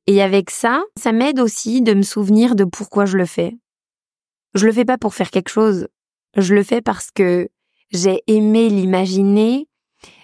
Et 0.07 0.23
avec 0.23 0.51
ça, 0.51 0.83
ça 0.97 1.13
m'aide 1.13 1.41
aussi 1.41 1.83
de 1.83 1.95
me 1.95 2.03
souvenir 2.03 2.55
de 2.55 2.65
pourquoi 2.65 3.07
je 3.07 3.17
le 3.17 3.27
fais. 3.27 3.57
Je 4.55 4.67
le 4.67 4.73
fais 4.73 4.85
pas 4.85 4.99
pour 4.99 5.15
faire 5.15 5.31
quelque 5.31 5.51
chose. 5.51 5.89
Je 6.37 6.55
le 6.55 6.63
fais 6.63 6.81
parce 6.81 7.11
que 7.11 7.49
j'ai 7.91 8.23
aimé 8.27 8.69
l'imaginer, 8.69 9.69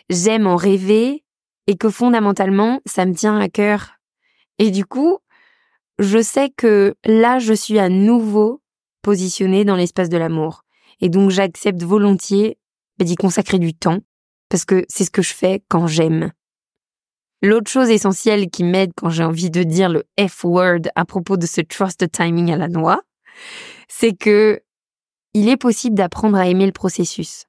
j'aime 0.08 0.46
en 0.46 0.56
rêver 0.56 1.24
et 1.66 1.76
que 1.76 1.90
fondamentalement, 1.90 2.80
ça 2.86 3.06
me 3.06 3.14
tient 3.14 3.38
à 3.38 3.48
cœur. 3.48 3.94
Et 4.58 4.70
du 4.70 4.84
coup, 4.84 5.18
je 5.98 6.22
sais 6.22 6.50
que 6.50 6.94
là, 7.04 7.38
je 7.38 7.52
suis 7.52 7.78
à 7.78 7.88
nouveau 7.88 8.62
positionnée 9.02 9.64
dans 9.64 9.76
l'espace 9.76 10.08
de 10.08 10.16
l'amour. 10.16 10.62
Et 11.00 11.08
donc, 11.08 11.30
j'accepte 11.30 11.82
volontiers 11.82 12.58
bah, 12.98 13.04
d'y 13.04 13.16
consacrer 13.16 13.58
du 13.58 13.74
temps 13.74 14.00
parce 14.48 14.64
que 14.64 14.84
c'est 14.88 15.04
ce 15.04 15.10
que 15.10 15.22
je 15.22 15.34
fais 15.34 15.62
quand 15.68 15.86
j'aime. 15.86 16.32
L'autre 17.46 17.70
chose 17.70 17.90
essentielle 17.90 18.50
qui 18.50 18.64
m'aide 18.64 18.90
quand 18.96 19.08
j'ai 19.08 19.22
envie 19.22 19.50
de 19.50 19.62
dire 19.62 19.88
le 19.88 20.02
F-word 20.18 20.80
à 20.96 21.04
propos 21.04 21.36
de 21.36 21.46
ce 21.46 21.60
trust 21.60 22.10
timing 22.10 22.50
à 22.50 22.56
la 22.56 22.66
noix, 22.66 23.02
c'est 23.86 24.14
que 24.14 24.60
il 25.32 25.48
est 25.48 25.56
possible 25.56 25.94
d'apprendre 25.94 26.36
à 26.36 26.48
aimer 26.48 26.66
le 26.66 26.72
processus. 26.72 27.44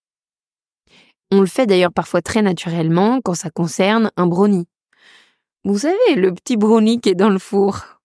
On 1.31 1.39
le 1.39 1.47
fait 1.47 1.65
d'ailleurs 1.65 1.91
parfois 1.91 2.21
très 2.21 2.43
naturellement 2.43 3.21
quand 3.21 3.33
ça 3.33 3.49
concerne 3.49 4.11
un 4.17 4.27
brownie. 4.27 4.67
Vous 5.63 5.79
savez, 5.79 6.13
le 6.15 6.31
petit 6.31 6.57
brownie 6.57 7.01
qui 7.01 7.09
est 7.09 7.15
dans 7.15 7.31
le 7.31 7.39
four. 7.39 7.99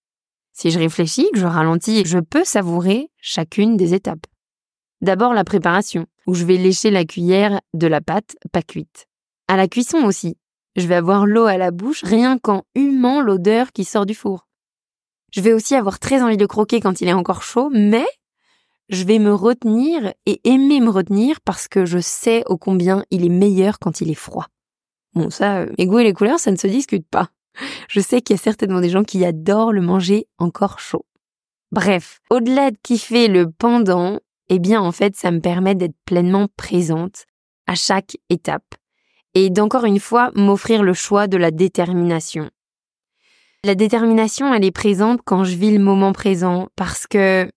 Si 0.54 0.70
je 0.70 0.78
réfléchis, 0.78 1.28
que 1.34 1.40
je 1.40 1.44
ralentis, 1.44 2.06
je 2.06 2.20
peux 2.20 2.44
savourer 2.44 3.10
chacune 3.20 3.76
des 3.76 3.92
étapes. 3.92 4.26
D'abord 5.02 5.34
la 5.34 5.44
préparation, 5.44 6.06
où 6.26 6.32
je 6.32 6.46
vais 6.46 6.56
lécher 6.56 6.90
la 6.90 7.04
cuillère 7.04 7.60
de 7.74 7.86
la 7.86 8.00
pâte 8.00 8.34
pas 8.50 8.62
cuite. 8.62 9.08
À 9.46 9.58
la 9.58 9.68
cuisson 9.68 9.98
aussi, 10.06 10.38
je 10.76 10.86
vais 10.86 10.94
avoir 10.94 11.26
l'eau 11.26 11.44
à 11.44 11.58
la 11.58 11.70
bouche 11.70 12.02
rien 12.02 12.38
qu'en 12.38 12.64
humant 12.74 13.20
l'odeur 13.20 13.72
qui 13.72 13.84
sort 13.84 14.06
du 14.06 14.14
four. 14.14 14.46
Je 15.32 15.40
vais 15.40 15.52
aussi 15.52 15.74
avoir 15.74 15.98
très 15.98 16.22
envie 16.22 16.36
de 16.36 16.46
croquer 16.46 16.80
quand 16.80 17.00
il 17.00 17.08
est 17.08 17.12
encore 17.12 17.42
chaud, 17.42 17.70
mais 17.72 18.06
je 18.88 19.04
vais 19.04 19.18
me 19.18 19.32
retenir 19.32 20.12
et 20.26 20.40
aimer 20.44 20.80
me 20.80 20.90
retenir 20.90 21.40
parce 21.40 21.68
que 21.68 21.86
je 21.86 21.98
sais 21.98 22.42
au 22.46 22.58
combien 22.58 23.04
il 23.10 23.24
est 23.24 23.30
meilleur 23.30 23.78
quand 23.78 24.00
il 24.00 24.10
est 24.10 24.14
froid. 24.14 24.48
Bon, 25.14 25.30
ça, 25.30 25.60
euh, 25.60 25.66
les 25.78 25.86
goûts 25.86 25.98
et 25.98 26.04
les 26.04 26.12
couleurs, 26.12 26.38
ça 26.38 26.50
ne 26.50 26.56
se 26.56 26.66
discute 26.66 27.06
pas. 27.08 27.30
Je 27.88 28.00
sais 28.00 28.22
qu'il 28.22 28.36
y 28.36 28.38
a 28.38 28.42
certainement 28.42 28.80
des 28.80 28.90
gens 28.90 29.04
qui 29.04 29.24
adorent 29.24 29.72
le 29.72 29.82
manger 29.82 30.26
encore 30.38 30.78
chaud. 30.78 31.06
Bref, 31.70 32.20
au-delà 32.30 32.70
de 32.70 32.76
kiffer 32.82 33.28
le 33.28 33.50
pendant, 33.50 34.20
eh 34.48 34.58
bien, 34.58 34.80
en 34.80 34.92
fait, 34.92 35.16
ça 35.16 35.30
me 35.30 35.40
permet 35.40 35.74
d'être 35.74 35.96
pleinement 36.04 36.48
présente 36.56 37.24
à 37.66 37.74
chaque 37.74 38.16
étape 38.28 38.74
et 39.34 39.50
d'encore 39.50 39.84
une 39.84 40.00
fois 40.00 40.30
m'offrir 40.34 40.82
le 40.82 40.94
choix 40.94 41.26
de 41.26 41.36
la 41.36 41.50
détermination. 41.50 42.50
La 43.64 43.74
détermination, 43.74 44.52
elle 44.52 44.64
est 44.64 44.72
présente 44.72 45.20
quand 45.24 45.44
je 45.44 45.56
vis 45.56 45.70
le 45.70 45.82
moment 45.82 46.12
présent 46.12 46.68
parce 46.76 47.06
que 47.06 47.48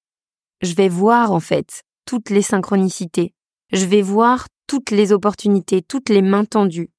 je 0.62 0.74
vais 0.75 0.89
voir 0.89 1.32
en 1.32 1.39
fait 1.39 1.84
toutes 2.05 2.29
les 2.29 2.41
synchronicités. 2.41 3.34
Je 3.72 3.86
vais 3.86 4.01
voir 4.01 4.48
toutes 4.67 4.91
les 4.91 5.12
opportunités, 5.12 5.82
toutes 5.82 6.10
les 6.10 6.22
mains 6.22 6.46
tendues. 6.46 6.89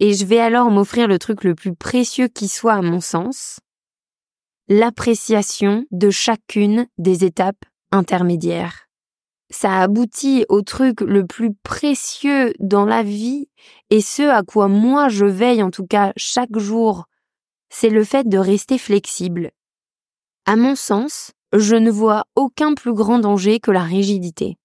Et 0.00 0.14
je 0.14 0.24
vais 0.24 0.40
alors 0.40 0.70
m'offrir 0.70 1.08
le 1.08 1.18
truc 1.18 1.44
le 1.44 1.54
plus 1.54 1.74
précieux 1.74 2.28
qui 2.28 2.48
soit 2.48 2.74
à 2.74 2.82
mon 2.82 3.00
sens, 3.00 3.60
l'appréciation 4.68 5.84
de 5.90 6.10
chacune 6.10 6.86
des 6.98 7.24
étapes 7.24 7.64
intermédiaires. 7.90 8.88
Ça 9.54 9.82
aboutit 9.82 10.44
au 10.48 10.62
truc 10.62 11.00
le 11.00 11.24
plus 11.24 11.54
précieux 11.54 12.52
dans 12.58 12.84
la 12.84 13.04
vie 13.04 13.48
et 13.88 14.00
ce 14.00 14.22
à 14.22 14.42
quoi 14.42 14.66
moi 14.66 15.08
je 15.08 15.26
veille 15.26 15.62
en 15.62 15.70
tout 15.70 15.86
cas 15.86 16.12
chaque 16.16 16.58
jour, 16.58 17.04
c'est 17.68 17.88
le 17.88 18.02
fait 18.02 18.28
de 18.28 18.36
rester 18.36 18.78
flexible. 18.78 19.52
À 20.44 20.56
mon 20.56 20.74
sens, 20.74 21.30
je 21.52 21.76
ne 21.76 21.92
vois 21.92 22.24
aucun 22.34 22.74
plus 22.74 22.94
grand 22.94 23.20
danger 23.20 23.60
que 23.60 23.70
la 23.70 23.84
rigidité. 23.84 24.58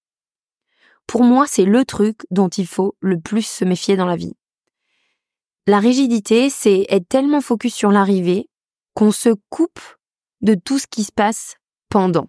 Pour 1.06 1.22
moi, 1.22 1.46
c'est 1.46 1.66
le 1.66 1.84
truc 1.84 2.26
dont 2.32 2.48
il 2.48 2.66
faut 2.66 2.96
le 2.98 3.20
plus 3.20 3.46
se 3.46 3.64
méfier 3.64 3.96
dans 3.96 4.06
la 4.06 4.16
vie. 4.16 4.34
La 5.68 5.78
rigidité, 5.78 6.50
c'est 6.50 6.86
être 6.88 7.08
tellement 7.08 7.40
focus 7.40 7.74
sur 7.74 7.92
l'arrivée 7.92 8.48
qu'on 8.94 9.12
se 9.12 9.30
coupe 9.50 9.80
de 10.40 10.56
tout 10.56 10.80
ce 10.80 10.88
qui 10.88 11.04
se 11.04 11.12
passe 11.12 11.58
pendant. 11.90 12.26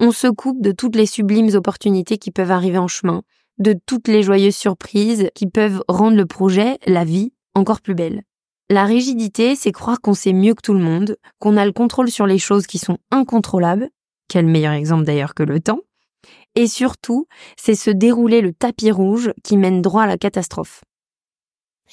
On 0.00 0.12
se 0.12 0.28
coupe 0.28 0.60
de 0.60 0.72
toutes 0.72 0.96
les 0.96 1.06
sublimes 1.06 1.54
opportunités 1.54 2.18
qui 2.18 2.30
peuvent 2.30 2.50
arriver 2.50 2.78
en 2.78 2.88
chemin, 2.88 3.22
de 3.58 3.74
toutes 3.86 4.08
les 4.08 4.22
joyeuses 4.22 4.56
surprises 4.56 5.30
qui 5.34 5.46
peuvent 5.46 5.82
rendre 5.88 6.16
le 6.16 6.26
projet, 6.26 6.78
la 6.86 7.04
vie, 7.04 7.32
encore 7.54 7.80
plus 7.80 7.94
belle. 7.94 8.22
La 8.70 8.84
rigidité, 8.84 9.54
c'est 9.56 9.72
croire 9.72 10.00
qu'on 10.00 10.14
sait 10.14 10.32
mieux 10.32 10.54
que 10.54 10.62
tout 10.62 10.74
le 10.74 10.80
monde, 10.80 11.16
qu'on 11.38 11.56
a 11.56 11.66
le 11.66 11.72
contrôle 11.72 12.10
sur 12.10 12.26
les 12.26 12.38
choses 12.38 12.66
qui 12.66 12.78
sont 12.78 12.98
incontrôlables, 13.10 13.90
quel 14.28 14.46
meilleur 14.46 14.72
exemple 14.72 15.04
d'ailleurs 15.04 15.34
que 15.34 15.42
le 15.42 15.60
temps, 15.60 15.80
et 16.54 16.66
surtout, 16.66 17.26
c'est 17.56 17.74
se 17.74 17.90
dérouler 17.90 18.40
le 18.40 18.52
tapis 18.52 18.90
rouge 18.90 19.32
qui 19.42 19.56
mène 19.56 19.82
droit 19.82 20.02
à 20.02 20.06
la 20.06 20.18
catastrophe. 20.18 20.84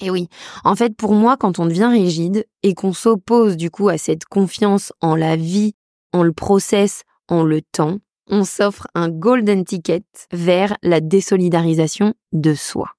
Et 0.01 0.09
oui, 0.09 0.27
en 0.63 0.75
fait, 0.75 0.95
pour 0.95 1.13
moi, 1.13 1.38
quand 1.38 1.59
on 1.59 1.65
devient 1.65 1.89
rigide 1.91 2.45
et 2.63 2.74
qu'on 2.74 2.93
s'oppose 2.93 3.57
du 3.57 3.69
coup 3.69 3.89
à 3.89 3.98
cette 3.98 4.25
confiance 4.25 4.93
en 5.01 5.15
la 5.15 5.36
vie, 5.36 5.74
en 6.13 6.24
le 6.24 6.31
process, 6.31 7.03
en 7.29 7.43
le 7.43 7.62
temps, 7.62 8.00
on 8.27 8.43
s'offre 8.43 8.88
un 8.93 9.09
golden 9.09 9.63
ticket 9.63 10.03
vers 10.31 10.77
la 10.83 11.00
désolidarisation 11.00 12.13
de 12.31 12.53
soi. 12.53 12.91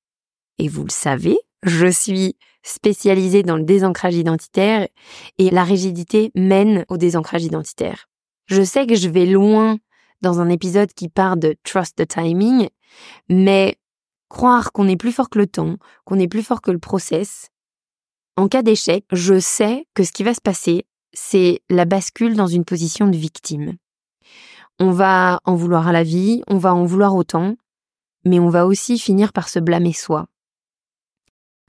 Et 0.58 0.68
vous 0.68 0.84
le 0.84 0.90
savez, 0.90 1.38
je 1.62 1.86
suis 1.86 2.36
spécialisée 2.62 3.42
dans 3.42 3.56
le 3.56 3.64
désancrage 3.64 4.16
identitaire 4.16 4.86
et 5.38 5.50
la 5.50 5.64
rigidité 5.64 6.30
mène 6.34 6.84
au 6.88 6.96
désancrage 6.96 7.44
identitaire. 7.44 8.08
Je 8.46 8.62
sais 8.62 8.86
que 8.86 8.94
je 8.94 9.08
vais 9.08 9.26
loin 9.26 9.78
dans 10.20 10.40
un 10.40 10.48
épisode 10.48 10.92
qui 10.92 11.08
part 11.08 11.36
de 11.36 11.56
trust 11.64 11.96
the 11.96 12.06
timing, 12.06 12.68
mais 13.28 13.78
croire 14.28 14.72
qu'on 14.72 14.88
est 14.88 14.96
plus 14.96 15.12
fort 15.12 15.30
que 15.30 15.38
le 15.38 15.46
temps, 15.46 15.76
qu'on 16.04 16.18
est 16.18 16.28
plus 16.28 16.42
fort 16.42 16.60
que 16.60 16.70
le 16.70 16.78
process, 16.78 17.50
en 18.36 18.48
cas 18.48 18.62
d'échec, 18.62 19.04
je 19.12 19.38
sais 19.38 19.86
que 19.94 20.04
ce 20.04 20.12
qui 20.12 20.22
va 20.22 20.34
se 20.34 20.40
passer, 20.40 20.86
c'est 21.12 21.62
la 21.68 21.84
bascule 21.84 22.36
dans 22.36 22.46
une 22.46 22.64
position 22.64 23.06
de 23.06 23.16
victime. 23.16 23.76
On 24.82 24.92
va 24.92 25.40
en 25.44 25.54
vouloir 25.54 25.88
à 25.88 25.92
la 25.92 26.02
vie, 26.02 26.42
on 26.48 26.56
va 26.56 26.74
en 26.74 26.86
vouloir 26.86 27.14
autant, 27.14 27.56
mais 28.24 28.40
on 28.40 28.48
va 28.48 28.66
aussi 28.66 28.98
finir 28.98 29.34
par 29.34 29.50
se 29.50 29.58
blâmer 29.58 29.92
soi. 29.92 30.26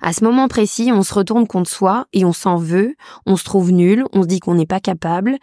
À 0.02 0.14
ce 0.14 0.24
moment 0.24 0.48
précis, 0.48 0.92
on 0.94 1.04
se 1.04 1.14
retourne 1.14 1.46
contre 1.46 1.70
soi 1.70 2.08
et 2.14 2.24
on 2.24 2.32
s'en 2.32 2.56
veut, 2.56 2.96
on 3.26 3.36
se 3.36 3.44
trouve 3.44 3.72
nul, 3.72 4.06
on 4.14 4.24
se 4.24 4.28
dit 4.28 4.40
qu'on 4.40 4.56
n'est 4.56 4.66
pas 4.66 4.80
capable, 4.80 5.38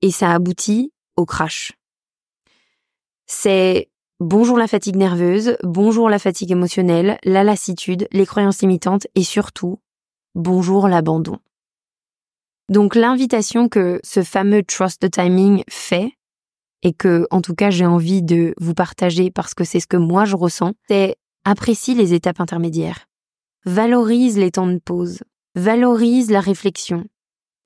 et 0.00 0.10
ça 0.10 0.32
aboutit 0.32 0.90
au 1.16 1.26
crash. 1.26 1.72
C'est 3.26 3.90
bonjour 4.18 4.56
la 4.56 4.66
fatigue 4.66 4.96
nerveuse, 4.96 5.58
bonjour 5.62 6.08
la 6.08 6.18
fatigue 6.18 6.50
émotionnelle, 6.50 7.18
la 7.24 7.44
lassitude, 7.44 8.08
les 8.10 8.24
croyances 8.24 8.62
limitantes 8.62 9.06
et 9.14 9.22
surtout, 9.22 9.80
bonjour 10.34 10.88
l'abandon. 10.88 11.38
Donc 12.70 12.94
l'invitation 12.94 13.68
que 13.68 14.00
ce 14.02 14.22
fameux 14.22 14.62
trust 14.62 15.02
the 15.02 15.10
timing 15.10 15.62
fait, 15.68 16.12
et 16.82 16.92
que 16.92 17.26
en 17.30 17.40
tout 17.40 17.54
cas 17.54 17.70
j'ai 17.70 17.86
envie 17.86 18.22
de 18.22 18.54
vous 18.58 18.74
partager 18.74 19.30
parce 19.30 19.54
que 19.54 19.64
c'est 19.64 19.80
ce 19.80 19.86
que 19.86 19.96
moi 19.96 20.24
je 20.24 20.36
ressens, 20.36 20.72
c'est 20.88 21.16
apprécie 21.44 21.94
les 21.94 22.14
étapes 22.14 22.40
intermédiaires. 22.40 23.06
Valorise 23.64 24.38
les 24.38 24.50
temps 24.50 24.66
de 24.66 24.78
pause. 24.78 25.20
Valorise 25.54 26.30
la 26.30 26.40
réflexion. 26.40 27.04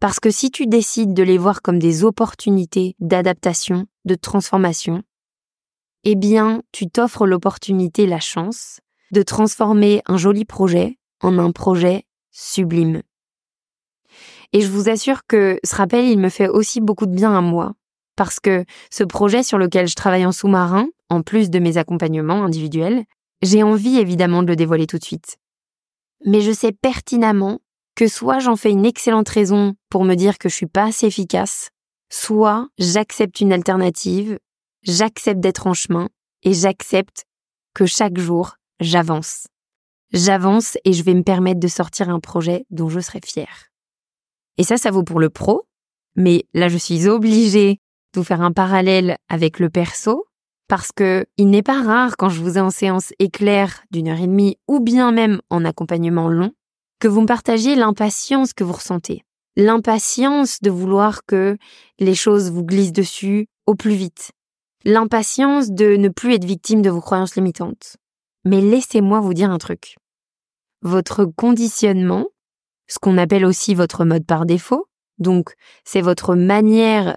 Parce 0.01 0.21
que 0.21 0.31
si 0.31 0.51
tu 0.51 0.67
décides 0.67 1.15
de 1.15 1.23
les 1.23 1.39
voir 1.39 1.63
comme 1.63 1.79
des 1.79 2.05
opportunités 2.05 2.95
d'adaptation, 2.99 3.87
de 4.05 4.15
transformation, 4.15 5.03
eh 6.05 6.15
bien, 6.15 6.63
tu 6.71 6.89
t'offres 6.89 7.27
l'opportunité, 7.27 8.07
la 8.07 8.21
chance 8.21 8.81
de 9.11 9.23
transformer 9.23 10.03
un 10.07 10.17
joli 10.17 10.45
projet 10.45 10.99
en 11.23 11.39
un 11.39 11.51
projet 11.51 12.05
sublime. 12.31 13.03
Et 14.53 14.61
je 14.61 14.71
vous 14.71 14.89
assure 14.89 15.27
que 15.27 15.59
ce 15.65 15.75
rappel, 15.75 16.07
il 16.07 16.19
me 16.19 16.29
fait 16.29 16.49
aussi 16.49 16.81
beaucoup 16.81 17.07
de 17.07 17.15
bien 17.15 17.37
à 17.37 17.41
moi, 17.41 17.75
parce 18.17 18.41
que 18.41 18.65
ce 18.91 19.05
projet 19.05 19.43
sur 19.43 19.59
lequel 19.59 19.87
je 19.87 19.95
travaille 19.95 20.27
en 20.27 20.33
sous-marin, 20.33 20.89
en 21.11 21.23
plus 21.23 21.51
de 21.51 21.59
mes 21.59 21.77
accompagnements 21.77 22.45
individuels, 22.45 23.05
j'ai 23.43 23.63
envie 23.63 23.99
évidemment 23.99 24.43
de 24.43 24.49
le 24.49 24.57
dévoiler 24.57 24.87
tout 24.87 24.99
de 24.99 25.05
suite 25.05 25.37
mais 26.25 26.41
je 26.41 26.53
sais 26.53 26.73
pertinemment 26.73 27.61
que 27.95 28.09
soit 28.09 28.39
j'en 28.39 28.57
fais 28.57 28.71
une 28.71 28.85
excellente 28.85 29.29
raison 29.29 29.75
pour 29.89 30.05
me 30.05 30.15
dire 30.15 30.39
que 30.39 30.49
je 30.49 30.55
suis 30.55 30.67
pas 30.67 30.85
assez 30.85 31.07
efficace, 31.07 31.71
soit 32.11 32.69
j'accepte 32.79 33.41
une 33.41 33.53
alternative, 33.53 34.39
j'accepte 34.83 35.41
d'être 35.41 35.67
en 35.67 35.75
chemin 35.75 36.09
et 36.43 36.53
j'accepte 36.53 37.25
que 37.75 37.87
chaque 37.87 38.19
jour, 38.19 38.57
j'avance. 38.81 39.47
J'avance 40.13 40.79
et 40.85 40.93
je 40.93 41.03
vais 41.03 41.15
me 41.15 41.23
permettre 41.23 41.61
de 41.61 41.69
sortir 41.69 42.11
un 42.11 42.21
projet 42.21 42.65
dont 42.71 42.89
je 42.89 43.01
serai 43.01 43.21
fière. 43.25 43.71
Et 44.59 44.63
ça, 44.63 44.77
ça 44.77 44.91
vaut 44.91 45.03
pour 45.03 45.21
le 45.21 45.31
pro, 45.31 45.67
mais 46.15 46.45
là, 46.55 46.69
je 46.69 46.79
suis 46.79 47.09
obligée 47.09 47.81
vous 48.17 48.25
faire 48.25 48.43
un 48.43 48.53
parallèle 48.53 49.17
avec 49.29 49.59
le 49.59 49.71
perso, 49.71 50.27
parce 50.69 50.93
que 50.93 51.27
il 51.37 51.51
n'est 51.51 51.63
pas 51.63 51.83
rare 51.83 52.17
quand 52.17 52.29
je 52.29 52.41
vous 52.41 52.59
ai 52.59 52.61
en 52.61 52.71
séance 52.71 53.13
éclair 53.19 53.85
d'une 53.91 54.09
heure 54.09 54.19
et 54.21 54.27
demie 54.27 54.59
ou 54.67 54.81
bien 54.81 55.13
même 55.13 55.41
en 55.51 55.65
accompagnement 55.65 56.29
long, 56.29 56.53
que 56.99 57.09
vous 57.09 57.21
me 57.21 57.27
partagiez 57.27 57.75
l'impatience 57.75 58.53
que 58.53 58.65
vous 58.65 58.73
ressentez. 58.73 59.23
L'impatience 59.57 60.61
de 60.61 60.71
vouloir 60.71 61.25
que 61.25 61.57
les 61.99 62.15
choses 62.15 62.51
vous 62.51 62.65
glissent 62.65 62.93
dessus 62.93 63.49
au 63.67 63.75
plus 63.75 63.95
vite. 63.95 64.33
L'impatience 64.85 65.71
de 65.71 65.97
ne 65.97 66.09
plus 66.09 66.35
être 66.35 66.45
victime 66.45 66.83
de 66.83 66.91
vos 66.91 67.01
croyances 67.01 67.37
limitantes. 67.37 67.97
Mais 68.45 68.61
laissez-moi 68.61 69.21
vous 69.21 69.35
dire 69.35 69.51
un 69.51 69.59
truc. 69.59 69.97
Votre 70.83 71.25
conditionnement, 71.25 72.27
ce 72.87 72.99
qu'on 72.99 73.19
appelle 73.19 73.45
aussi 73.45 73.75
votre 73.75 74.05
mode 74.05 74.27
par 74.27 74.47
défaut, 74.47 74.87
donc 75.19 75.55
c'est 75.85 76.03
votre 76.03 76.35
manière 76.35 77.17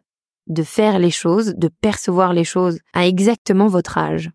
de 0.50 0.64
faire 0.64 1.00
les 1.00 1.12
choses, 1.12 1.54
de 1.56 1.68
percevoir 1.68 2.34
les 2.34 2.44
choses 2.44 2.80
à 2.94 3.08
exactement 3.08 3.68
votre 3.68 3.98
âge. 3.98 4.32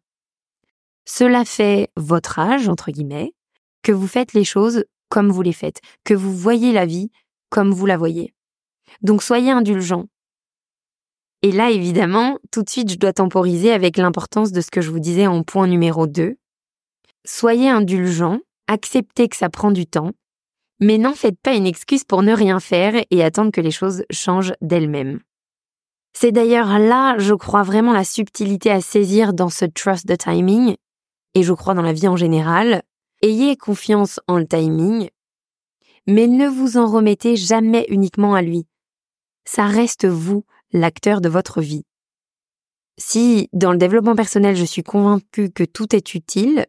Cela 1.05 1.45
fait 1.45 1.91
votre 1.97 2.39
âge, 2.39 2.69
entre 2.69 2.91
guillemets, 2.91 3.33
que 3.83 3.93
vous 3.93 4.07
faites 4.07 4.33
les 4.33 4.45
choses 4.45 4.85
comme 5.09 5.31
vous 5.31 5.43
les 5.43 5.53
faites, 5.53 5.81
que 6.05 6.15
vous 6.15 6.35
voyez 6.35 6.73
la 6.73 6.87
vie 6.87 7.11
comme 7.51 7.73
vous 7.73 7.87
la 7.87 7.97
voyez. 7.97 8.35
Donc 9.03 9.23
soyez 9.23 9.51
indulgent. 9.51 10.07
Et 11.43 11.53
là, 11.53 11.71
évidemment, 11.71 12.39
tout 12.51 12.63
de 12.63 12.71
suite, 12.71 12.91
je 12.91 12.97
dois 12.97 13.13
temporiser 13.13 13.71
avec 13.71 13.99
l'importance 13.99 14.51
de 14.51 14.61
ce 14.61 14.71
que 14.71 14.81
je 14.81 14.91
vous 14.91 14.99
disais 14.99 15.27
en 15.27 15.43
point 15.43 15.67
numéro 15.67 16.07
2. 16.07 16.37
Soyez 17.27 17.69
indulgent, 17.69 18.41
acceptez 18.67 19.29
que 19.29 19.37
ça 19.37 19.51
prend 19.51 19.71
du 19.71 19.87
temps, 19.87 20.13
mais 20.81 20.97
n'en 20.97 21.13
faites 21.13 21.39
pas 21.39 21.55
une 21.55 21.67
excuse 21.67 22.05
pour 22.05 22.23
ne 22.23 22.33
rien 22.33 22.61
faire 22.61 22.95
et 23.11 23.23
attendre 23.23 23.53
que 23.53 23.61
les 23.61 23.71
choses 23.71 24.05
changent 24.11 24.55
d'elles-mêmes. 24.63 25.21
C'est 26.17 26.33
d'ailleurs 26.33 26.79
là, 26.79 27.19
je 27.19 27.35
crois 27.35 27.65
vraiment 27.65 27.93
la 27.93 28.05
subtilité 28.05 28.71
à 28.71 28.81
saisir 28.81 29.33
dans 29.33 29.49
ce 29.49 29.65
trust 29.65 30.07
the 30.07 30.17
timing, 30.17 30.77
et 31.35 31.43
je 31.43 31.53
crois 31.53 31.75
dans 31.75 31.83
la 31.83 31.93
vie 31.93 32.09
en 32.09 32.17
général. 32.17 32.83
Ayez 33.23 33.57
confiance 33.57 34.21
en 34.29 34.39
le 34.39 34.47
timing, 34.47 35.09
mais 36.07 36.27
ne 36.27 36.47
vous 36.47 36.77
en 36.77 36.87
remettez 36.87 37.37
jamais 37.37 37.87
uniquement 37.89 38.35
à 38.35 38.43
lui. 38.43 38.67
Ça 39.45 39.67
reste 39.67 40.07
vous, 40.07 40.45
l'acteur 40.73 41.21
de 41.21 41.29
votre 41.29 41.61
vie. 41.61 41.85
Si, 42.99 43.49
dans 43.53 43.73
le 43.73 43.79
développement 43.79 44.15
personnel, 44.15 44.57
je 44.57 44.65
suis 44.65 44.83
convaincue 44.83 45.51
que 45.51 45.65
tout 45.65 45.97
est 45.97 46.15
utile, 46.15 46.67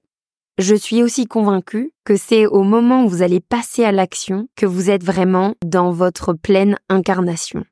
je 0.58 0.74
suis 0.74 1.04
aussi 1.04 1.26
convaincue 1.26 1.92
que 2.06 2.16
c'est 2.16 2.48
au 2.48 2.64
moment 2.64 3.04
où 3.04 3.10
vous 3.10 3.22
allez 3.22 3.42
passer 3.42 3.84
à 3.84 3.92
l'action 3.92 4.48
que 4.56 4.66
vous 4.66 4.90
êtes 4.90 5.04
vraiment 5.04 5.54
dans 5.64 5.92
votre 5.92 6.34
pleine 6.34 6.78
incarnation. 6.90 7.66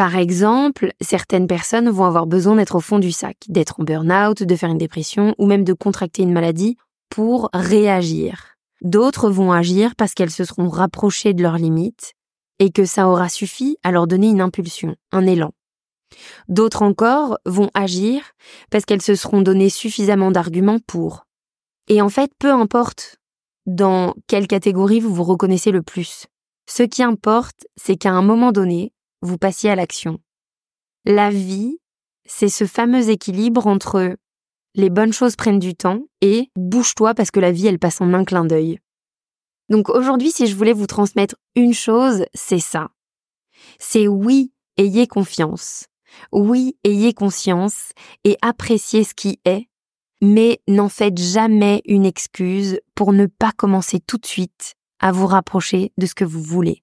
Par 0.00 0.16
exemple, 0.16 0.94
certaines 1.02 1.46
personnes 1.46 1.90
vont 1.90 2.06
avoir 2.06 2.26
besoin 2.26 2.56
d'être 2.56 2.76
au 2.76 2.80
fond 2.80 2.98
du 2.98 3.12
sac, 3.12 3.36
d'être 3.48 3.80
en 3.80 3.84
burn-out, 3.84 4.42
de 4.42 4.56
faire 4.56 4.70
une 4.70 4.78
dépression 4.78 5.34
ou 5.36 5.44
même 5.44 5.62
de 5.62 5.74
contracter 5.74 6.22
une 6.22 6.32
maladie 6.32 6.78
pour 7.10 7.50
réagir. 7.52 8.56
D'autres 8.80 9.28
vont 9.28 9.52
agir 9.52 9.94
parce 9.96 10.14
qu'elles 10.14 10.30
se 10.30 10.46
seront 10.46 10.70
rapprochées 10.70 11.34
de 11.34 11.42
leurs 11.42 11.58
limites 11.58 12.14
et 12.60 12.70
que 12.70 12.86
ça 12.86 13.08
aura 13.08 13.28
suffi 13.28 13.76
à 13.82 13.90
leur 13.90 14.06
donner 14.06 14.28
une 14.28 14.40
impulsion, 14.40 14.96
un 15.12 15.26
élan. 15.26 15.52
D'autres 16.48 16.80
encore 16.80 17.38
vont 17.44 17.68
agir 17.74 18.22
parce 18.70 18.86
qu'elles 18.86 19.02
se 19.02 19.14
seront 19.14 19.42
donné 19.42 19.68
suffisamment 19.68 20.30
d'arguments 20.30 20.80
pour. 20.86 21.26
Et 21.88 22.00
en 22.00 22.08
fait, 22.08 22.32
peu 22.38 22.50
importe 22.50 23.18
dans 23.66 24.14
quelle 24.28 24.46
catégorie 24.46 25.00
vous 25.00 25.12
vous 25.12 25.24
reconnaissez 25.24 25.72
le 25.72 25.82
plus. 25.82 26.24
Ce 26.66 26.84
qui 26.84 27.02
importe, 27.02 27.66
c'est 27.76 27.96
qu'à 27.96 28.12
un 28.12 28.22
moment 28.22 28.50
donné, 28.50 28.94
vous 29.22 29.38
passiez 29.38 29.70
à 29.70 29.76
l'action. 29.76 30.20
La 31.04 31.30
vie, 31.30 31.78
c'est 32.24 32.48
ce 32.48 32.66
fameux 32.66 33.08
équilibre 33.10 33.66
entre 33.66 34.16
les 34.74 34.90
bonnes 34.90 35.12
choses 35.12 35.36
prennent 35.36 35.58
du 35.58 35.74
temps 35.74 36.02
et 36.20 36.50
bouge-toi 36.56 37.14
parce 37.14 37.30
que 37.30 37.40
la 37.40 37.52
vie, 37.52 37.66
elle 37.66 37.78
passe 37.78 38.00
en 38.00 38.14
un 38.14 38.24
clin 38.24 38.44
d'œil. 38.44 38.78
Donc 39.68 39.88
aujourd'hui, 39.88 40.30
si 40.30 40.46
je 40.46 40.56
voulais 40.56 40.72
vous 40.72 40.86
transmettre 40.86 41.36
une 41.56 41.74
chose, 41.74 42.24
c'est 42.34 42.60
ça. 42.60 42.90
C'est 43.78 44.06
oui, 44.06 44.52
ayez 44.76 45.06
confiance. 45.06 45.86
Oui, 46.32 46.76
ayez 46.84 47.14
conscience 47.14 47.92
et 48.24 48.36
appréciez 48.42 49.04
ce 49.04 49.14
qui 49.14 49.40
est 49.44 49.70
mais 50.20 50.60
n'en 50.68 50.88
faites 50.88 51.18
jamais 51.18 51.82
une 51.86 52.04
excuse 52.04 52.80
pour 52.94 53.12
ne 53.12 53.26
pas 53.26 53.52
commencer 53.52 54.00
tout 54.00 54.18
de 54.18 54.26
suite 54.26 54.74
à 54.98 55.12
vous 55.12 55.26
rapprocher 55.26 55.92
de 55.96 56.06
ce 56.06 56.14
que 56.14 56.24
vous 56.24 56.42
voulez. 56.42 56.82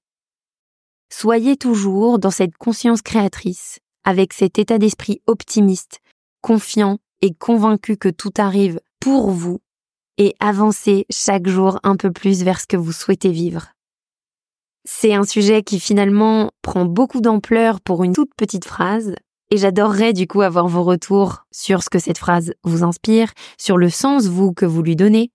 Soyez 1.09 1.57
toujours 1.57 2.19
dans 2.19 2.31
cette 2.31 2.57
conscience 2.57 3.01
créatrice, 3.01 3.79
avec 4.03 4.33
cet 4.33 4.59
état 4.59 4.77
d'esprit 4.77 5.21
optimiste, 5.25 5.99
confiant 6.41 6.99
et 7.21 7.33
convaincu 7.33 7.97
que 7.97 8.09
tout 8.09 8.33
arrive 8.37 8.79
pour 8.99 9.31
vous, 9.31 9.59
et 10.17 10.35
avancez 10.39 11.05
chaque 11.09 11.47
jour 11.47 11.79
un 11.83 11.95
peu 11.95 12.11
plus 12.11 12.43
vers 12.43 12.59
ce 12.59 12.67
que 12.67 12.77
vous 12.77 12.91
souhaitez 12.91 13.31
vivre. 13.31 13.69
C'est 14.85 15.13
un 15.13 15.23
sujet 15.23 15.63
qui 15.63 15.79
finalement 15.79 16.51
prend 16.61 16.85
beaucoup 16.85 17.21
d'ampleur 17.21 17.81
pour 17.81 18.03
une 18.03 18.13
toute 18.13 18.33
petite 18.35 18.65
phrase, 18.65 19.15
et 19.49 19.57
j'adorerais 19.57 20.13
du 20.13 20.27
coup 20.27 20.41
avoir 20.41 20.67
vos 20.67 20.83
retours 20.83 21.45
sur 21.51 21.83
ce 21.83 21.89
que 21.89 21.99
cette 21.99 22.17
phrase 22.17 22.53
vous 22.63 22.83
inspire, 22.83 23.31
sur 23.57 23.77
le 23.77 23.89
sens 23.89 24.27
vous 24.27 24.53
que 24.53 24.65
vous 24.65 24.81
lui 24.81 24.95
donnez. 24.95 25.31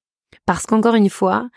Parce 0.47 0.67
qu'encore 0.67 0.95
une 0.95 1.11
fois, 1.11 1.49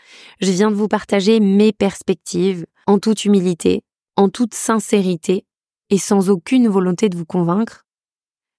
je 0.42 0.52
viens 0.52 0.72
de 0.72 0.76
vous 0.76 0.88
partager 0.88 1.40
mes 1.40 1.74
perspectives 1.74 2.66
en 2.88 3.00
toute 3.00 3.26
humilité, 3.26 3.82
en 4.16 4.30
toute 4.30 4.54
sincérité 4.54 5.46
et 5.90 5.98
sans 5.98 6.30
aucune 6.30 6.68
volonté 6.68 7.10
de 7.10 7.18
vous 7.18 7.26
convaincre, 7.26 7.86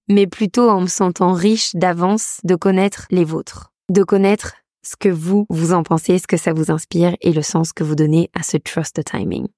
mais 0.08 0.26
plutôt 0.26 0.68
en 0.68 0.82
me 0.82 0.86
sentant 0.86 1.32
riche 1.32 1.74
d'avance 1.74 2.40
de 2.44 2.54
connaître 2.54 3.06
les 3.10 3.24
vôtres, 3.24 3.72
de 3.90 4.02
connaître 4.02 4.54
ce 4.82 4.96
que 4.96 5.08
vous, 5.08 5.46
vous 5.50 5.72
en 5.72 5.82
pensez, 5.82 6.18
ce 6.18 6.26
que 6.26 6.36
ça 6.36 6.52
vous 6.52 6.70
inspire 6.70 7.16
et 7.20 7.32
le 7.32 7.42
sens 7.42 7.72
que 7.72 7.82
vous 7.82 7.96
donnez 7.96 8.30
à 8.34 8.42
ce 8.42 8.56
trust 8.56 9.02
timing. 9.04 9.48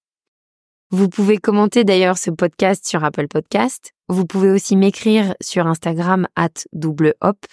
Vous 0.90 1.10
pouvez 1.10 1.36
commenter 1.36 1.84
d'ailleurs 1.84 2.16
ce 2.16 2.30
podcast 2.30 2.86
sur 2.86 3.04
Apple 3.04 3.28
Podcast. 3.28 3.92
Vous 4.08 4.24
pouvez 4.24 4.50
aussi 4.50 4.74
m'écrire 4.74 5.34
sur 5.42 5.66
Instagram 5.66 6.26
at 6.34 6.64
double 6.72 7.14
hop, 7.20 7.44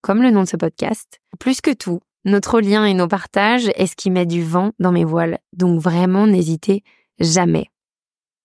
comme 0.00 0.22
le 0.22 0.30
nom 0.30 0.44
de 0.44 0.48
ce 0.48 0.56
podcast. 0.56 1.20
Plus 1.38 1.60
que 1.60 1.74
tout, 1.74 2.00
notre 2.24 2.62
lien 2.62 2.86
et 2.86 2.94
nos 2.94 3.06
partages 3.06 3.70
est 3.74 3.86
ce 3.86 3.96
qui 3.96 4.10
met 4.10 4.24
du 4.24 4.42
vent 4.42 4.72
dans 4.78 4.92
mes 4.92 5.04
voiles. 5.04 5.38
Donc 5.52 5.80
vraiment, 5.80 6.26
n'hésitez 6.26 6.82
jamais. 7.20 7.66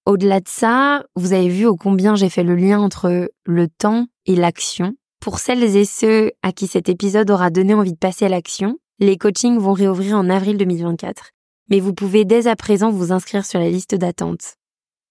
Au-delà 0.06 0.40
de 0.40 0.48
ça, 0.48 1.06
vous 1.16 1.34
avez 1.34 1.48
vu 1.48 1.66
au 1.66 1.76
combien 1.76 2.16
j'ai 2.16 2.30
fait 2.30 2.44
le 2.44 2.56
lien 2.56 2.80
entre 2.80 3.32
le 3.46 3.68
temps 3.68 4.08
et 4.26 4.36
l'action. 4.36 4.96
Pour 5.20 5.40
celles 5.40 5.64
et 5.64 5.86
ceux 5.86 6.32
à 6.42 6.52
qui 6.52 6.68
cet 6.68 6.90
épisode 6.90 7.32
aura 7.32 7.50
donné 7.50 7.74
envie 7.74 7.94
de 7.94 7.98
passer 7.98 8.26
à 8.26 8.30
l'action, 8.30 8.78
les 9.00 9.18
coachings 9.18 9.58
vont 9.58 9.74
réouvrir 9.74 10.18
en 10.18 10.30
avril 10.30 10.58
2024 10.58 11.34
mais 11.70 11.80
vous 11.80 11.94
pouvez 11.94 12.26
dès 12.26 12.48
à 12.48 12.56
présent 12.56 12.92
vous 12.92 13.12
inscrire 13.12 13.46
sur 13.46 13.60
la 13.60 13.70
liste 13.70 13.96
d'attente. 13.96 14.56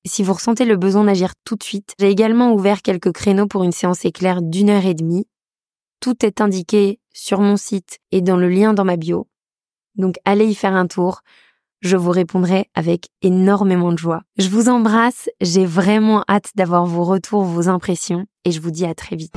Si 0.05 0.23
vous 0.23 0.33
ressentez 0.33 0.65
le 0.65 0.77
besoin 0.77 1.05
d'agir 1.05 1.33
tout 1.45 1.57
de 1.57 1.63
suite, 1.63 1.95
j'ai 1.99 2.11
également 2.11 2.53
ouvert 2.53 2.83
quelques 2.83 3.13
créneaux 3.13 3.47
pour 3.47 3.63
une 3.63 3.73
séance 3.73 4.05
éclair 4.05 4.43
d'une 4.43 4.71
heure 4.71 4.87
et 4.87 4.95
demie. 4.95 5.27
Tout 6.01 6.25
est 6.25 6.41
indiqué 6.41 6.99
sur 7.13 7.41
mon 7.41 7.57
site 7.57 7.99
et 8.11 8.21
dans 8.21 8.37
le 8.37 8.49
lien 8.49 8.75
dans 8.75 8.85
ma 8.85 8.97
bio. 8.97 9.29
Donc 9.95 10.17
allez 10.25 10.47
y 10.47 10.55
faire 10.55 10.75
un 10.75 10.87
tour. 10.87 11.23
Je 11.83 11.97
vous 11.97 12.13
répondrai 12.13 12.67
avec 12.77 13.09
énormément 13.23 13.91
de 13.91 13.99
joie. 13.99 14.23
Je 14.39 14.49
vous 14.49 14.69
embrasse, 14.69 15.29
j'ai 15.41 15.67
vraiment 15.67 16.23
hâte 16.29 16.51
d'avoir 16.55 16.87
vos 16.87 17.03
retours, 17.03 17.43
vos 17.43 17.69
impressions 17.69 18.25
et 18.45 18.53
je 18.53 18.61
vous 18.61 18.71
dis 18.71 18.87
à 18.87 18.95
très 18.95 19.17
vite. 19.17 19.35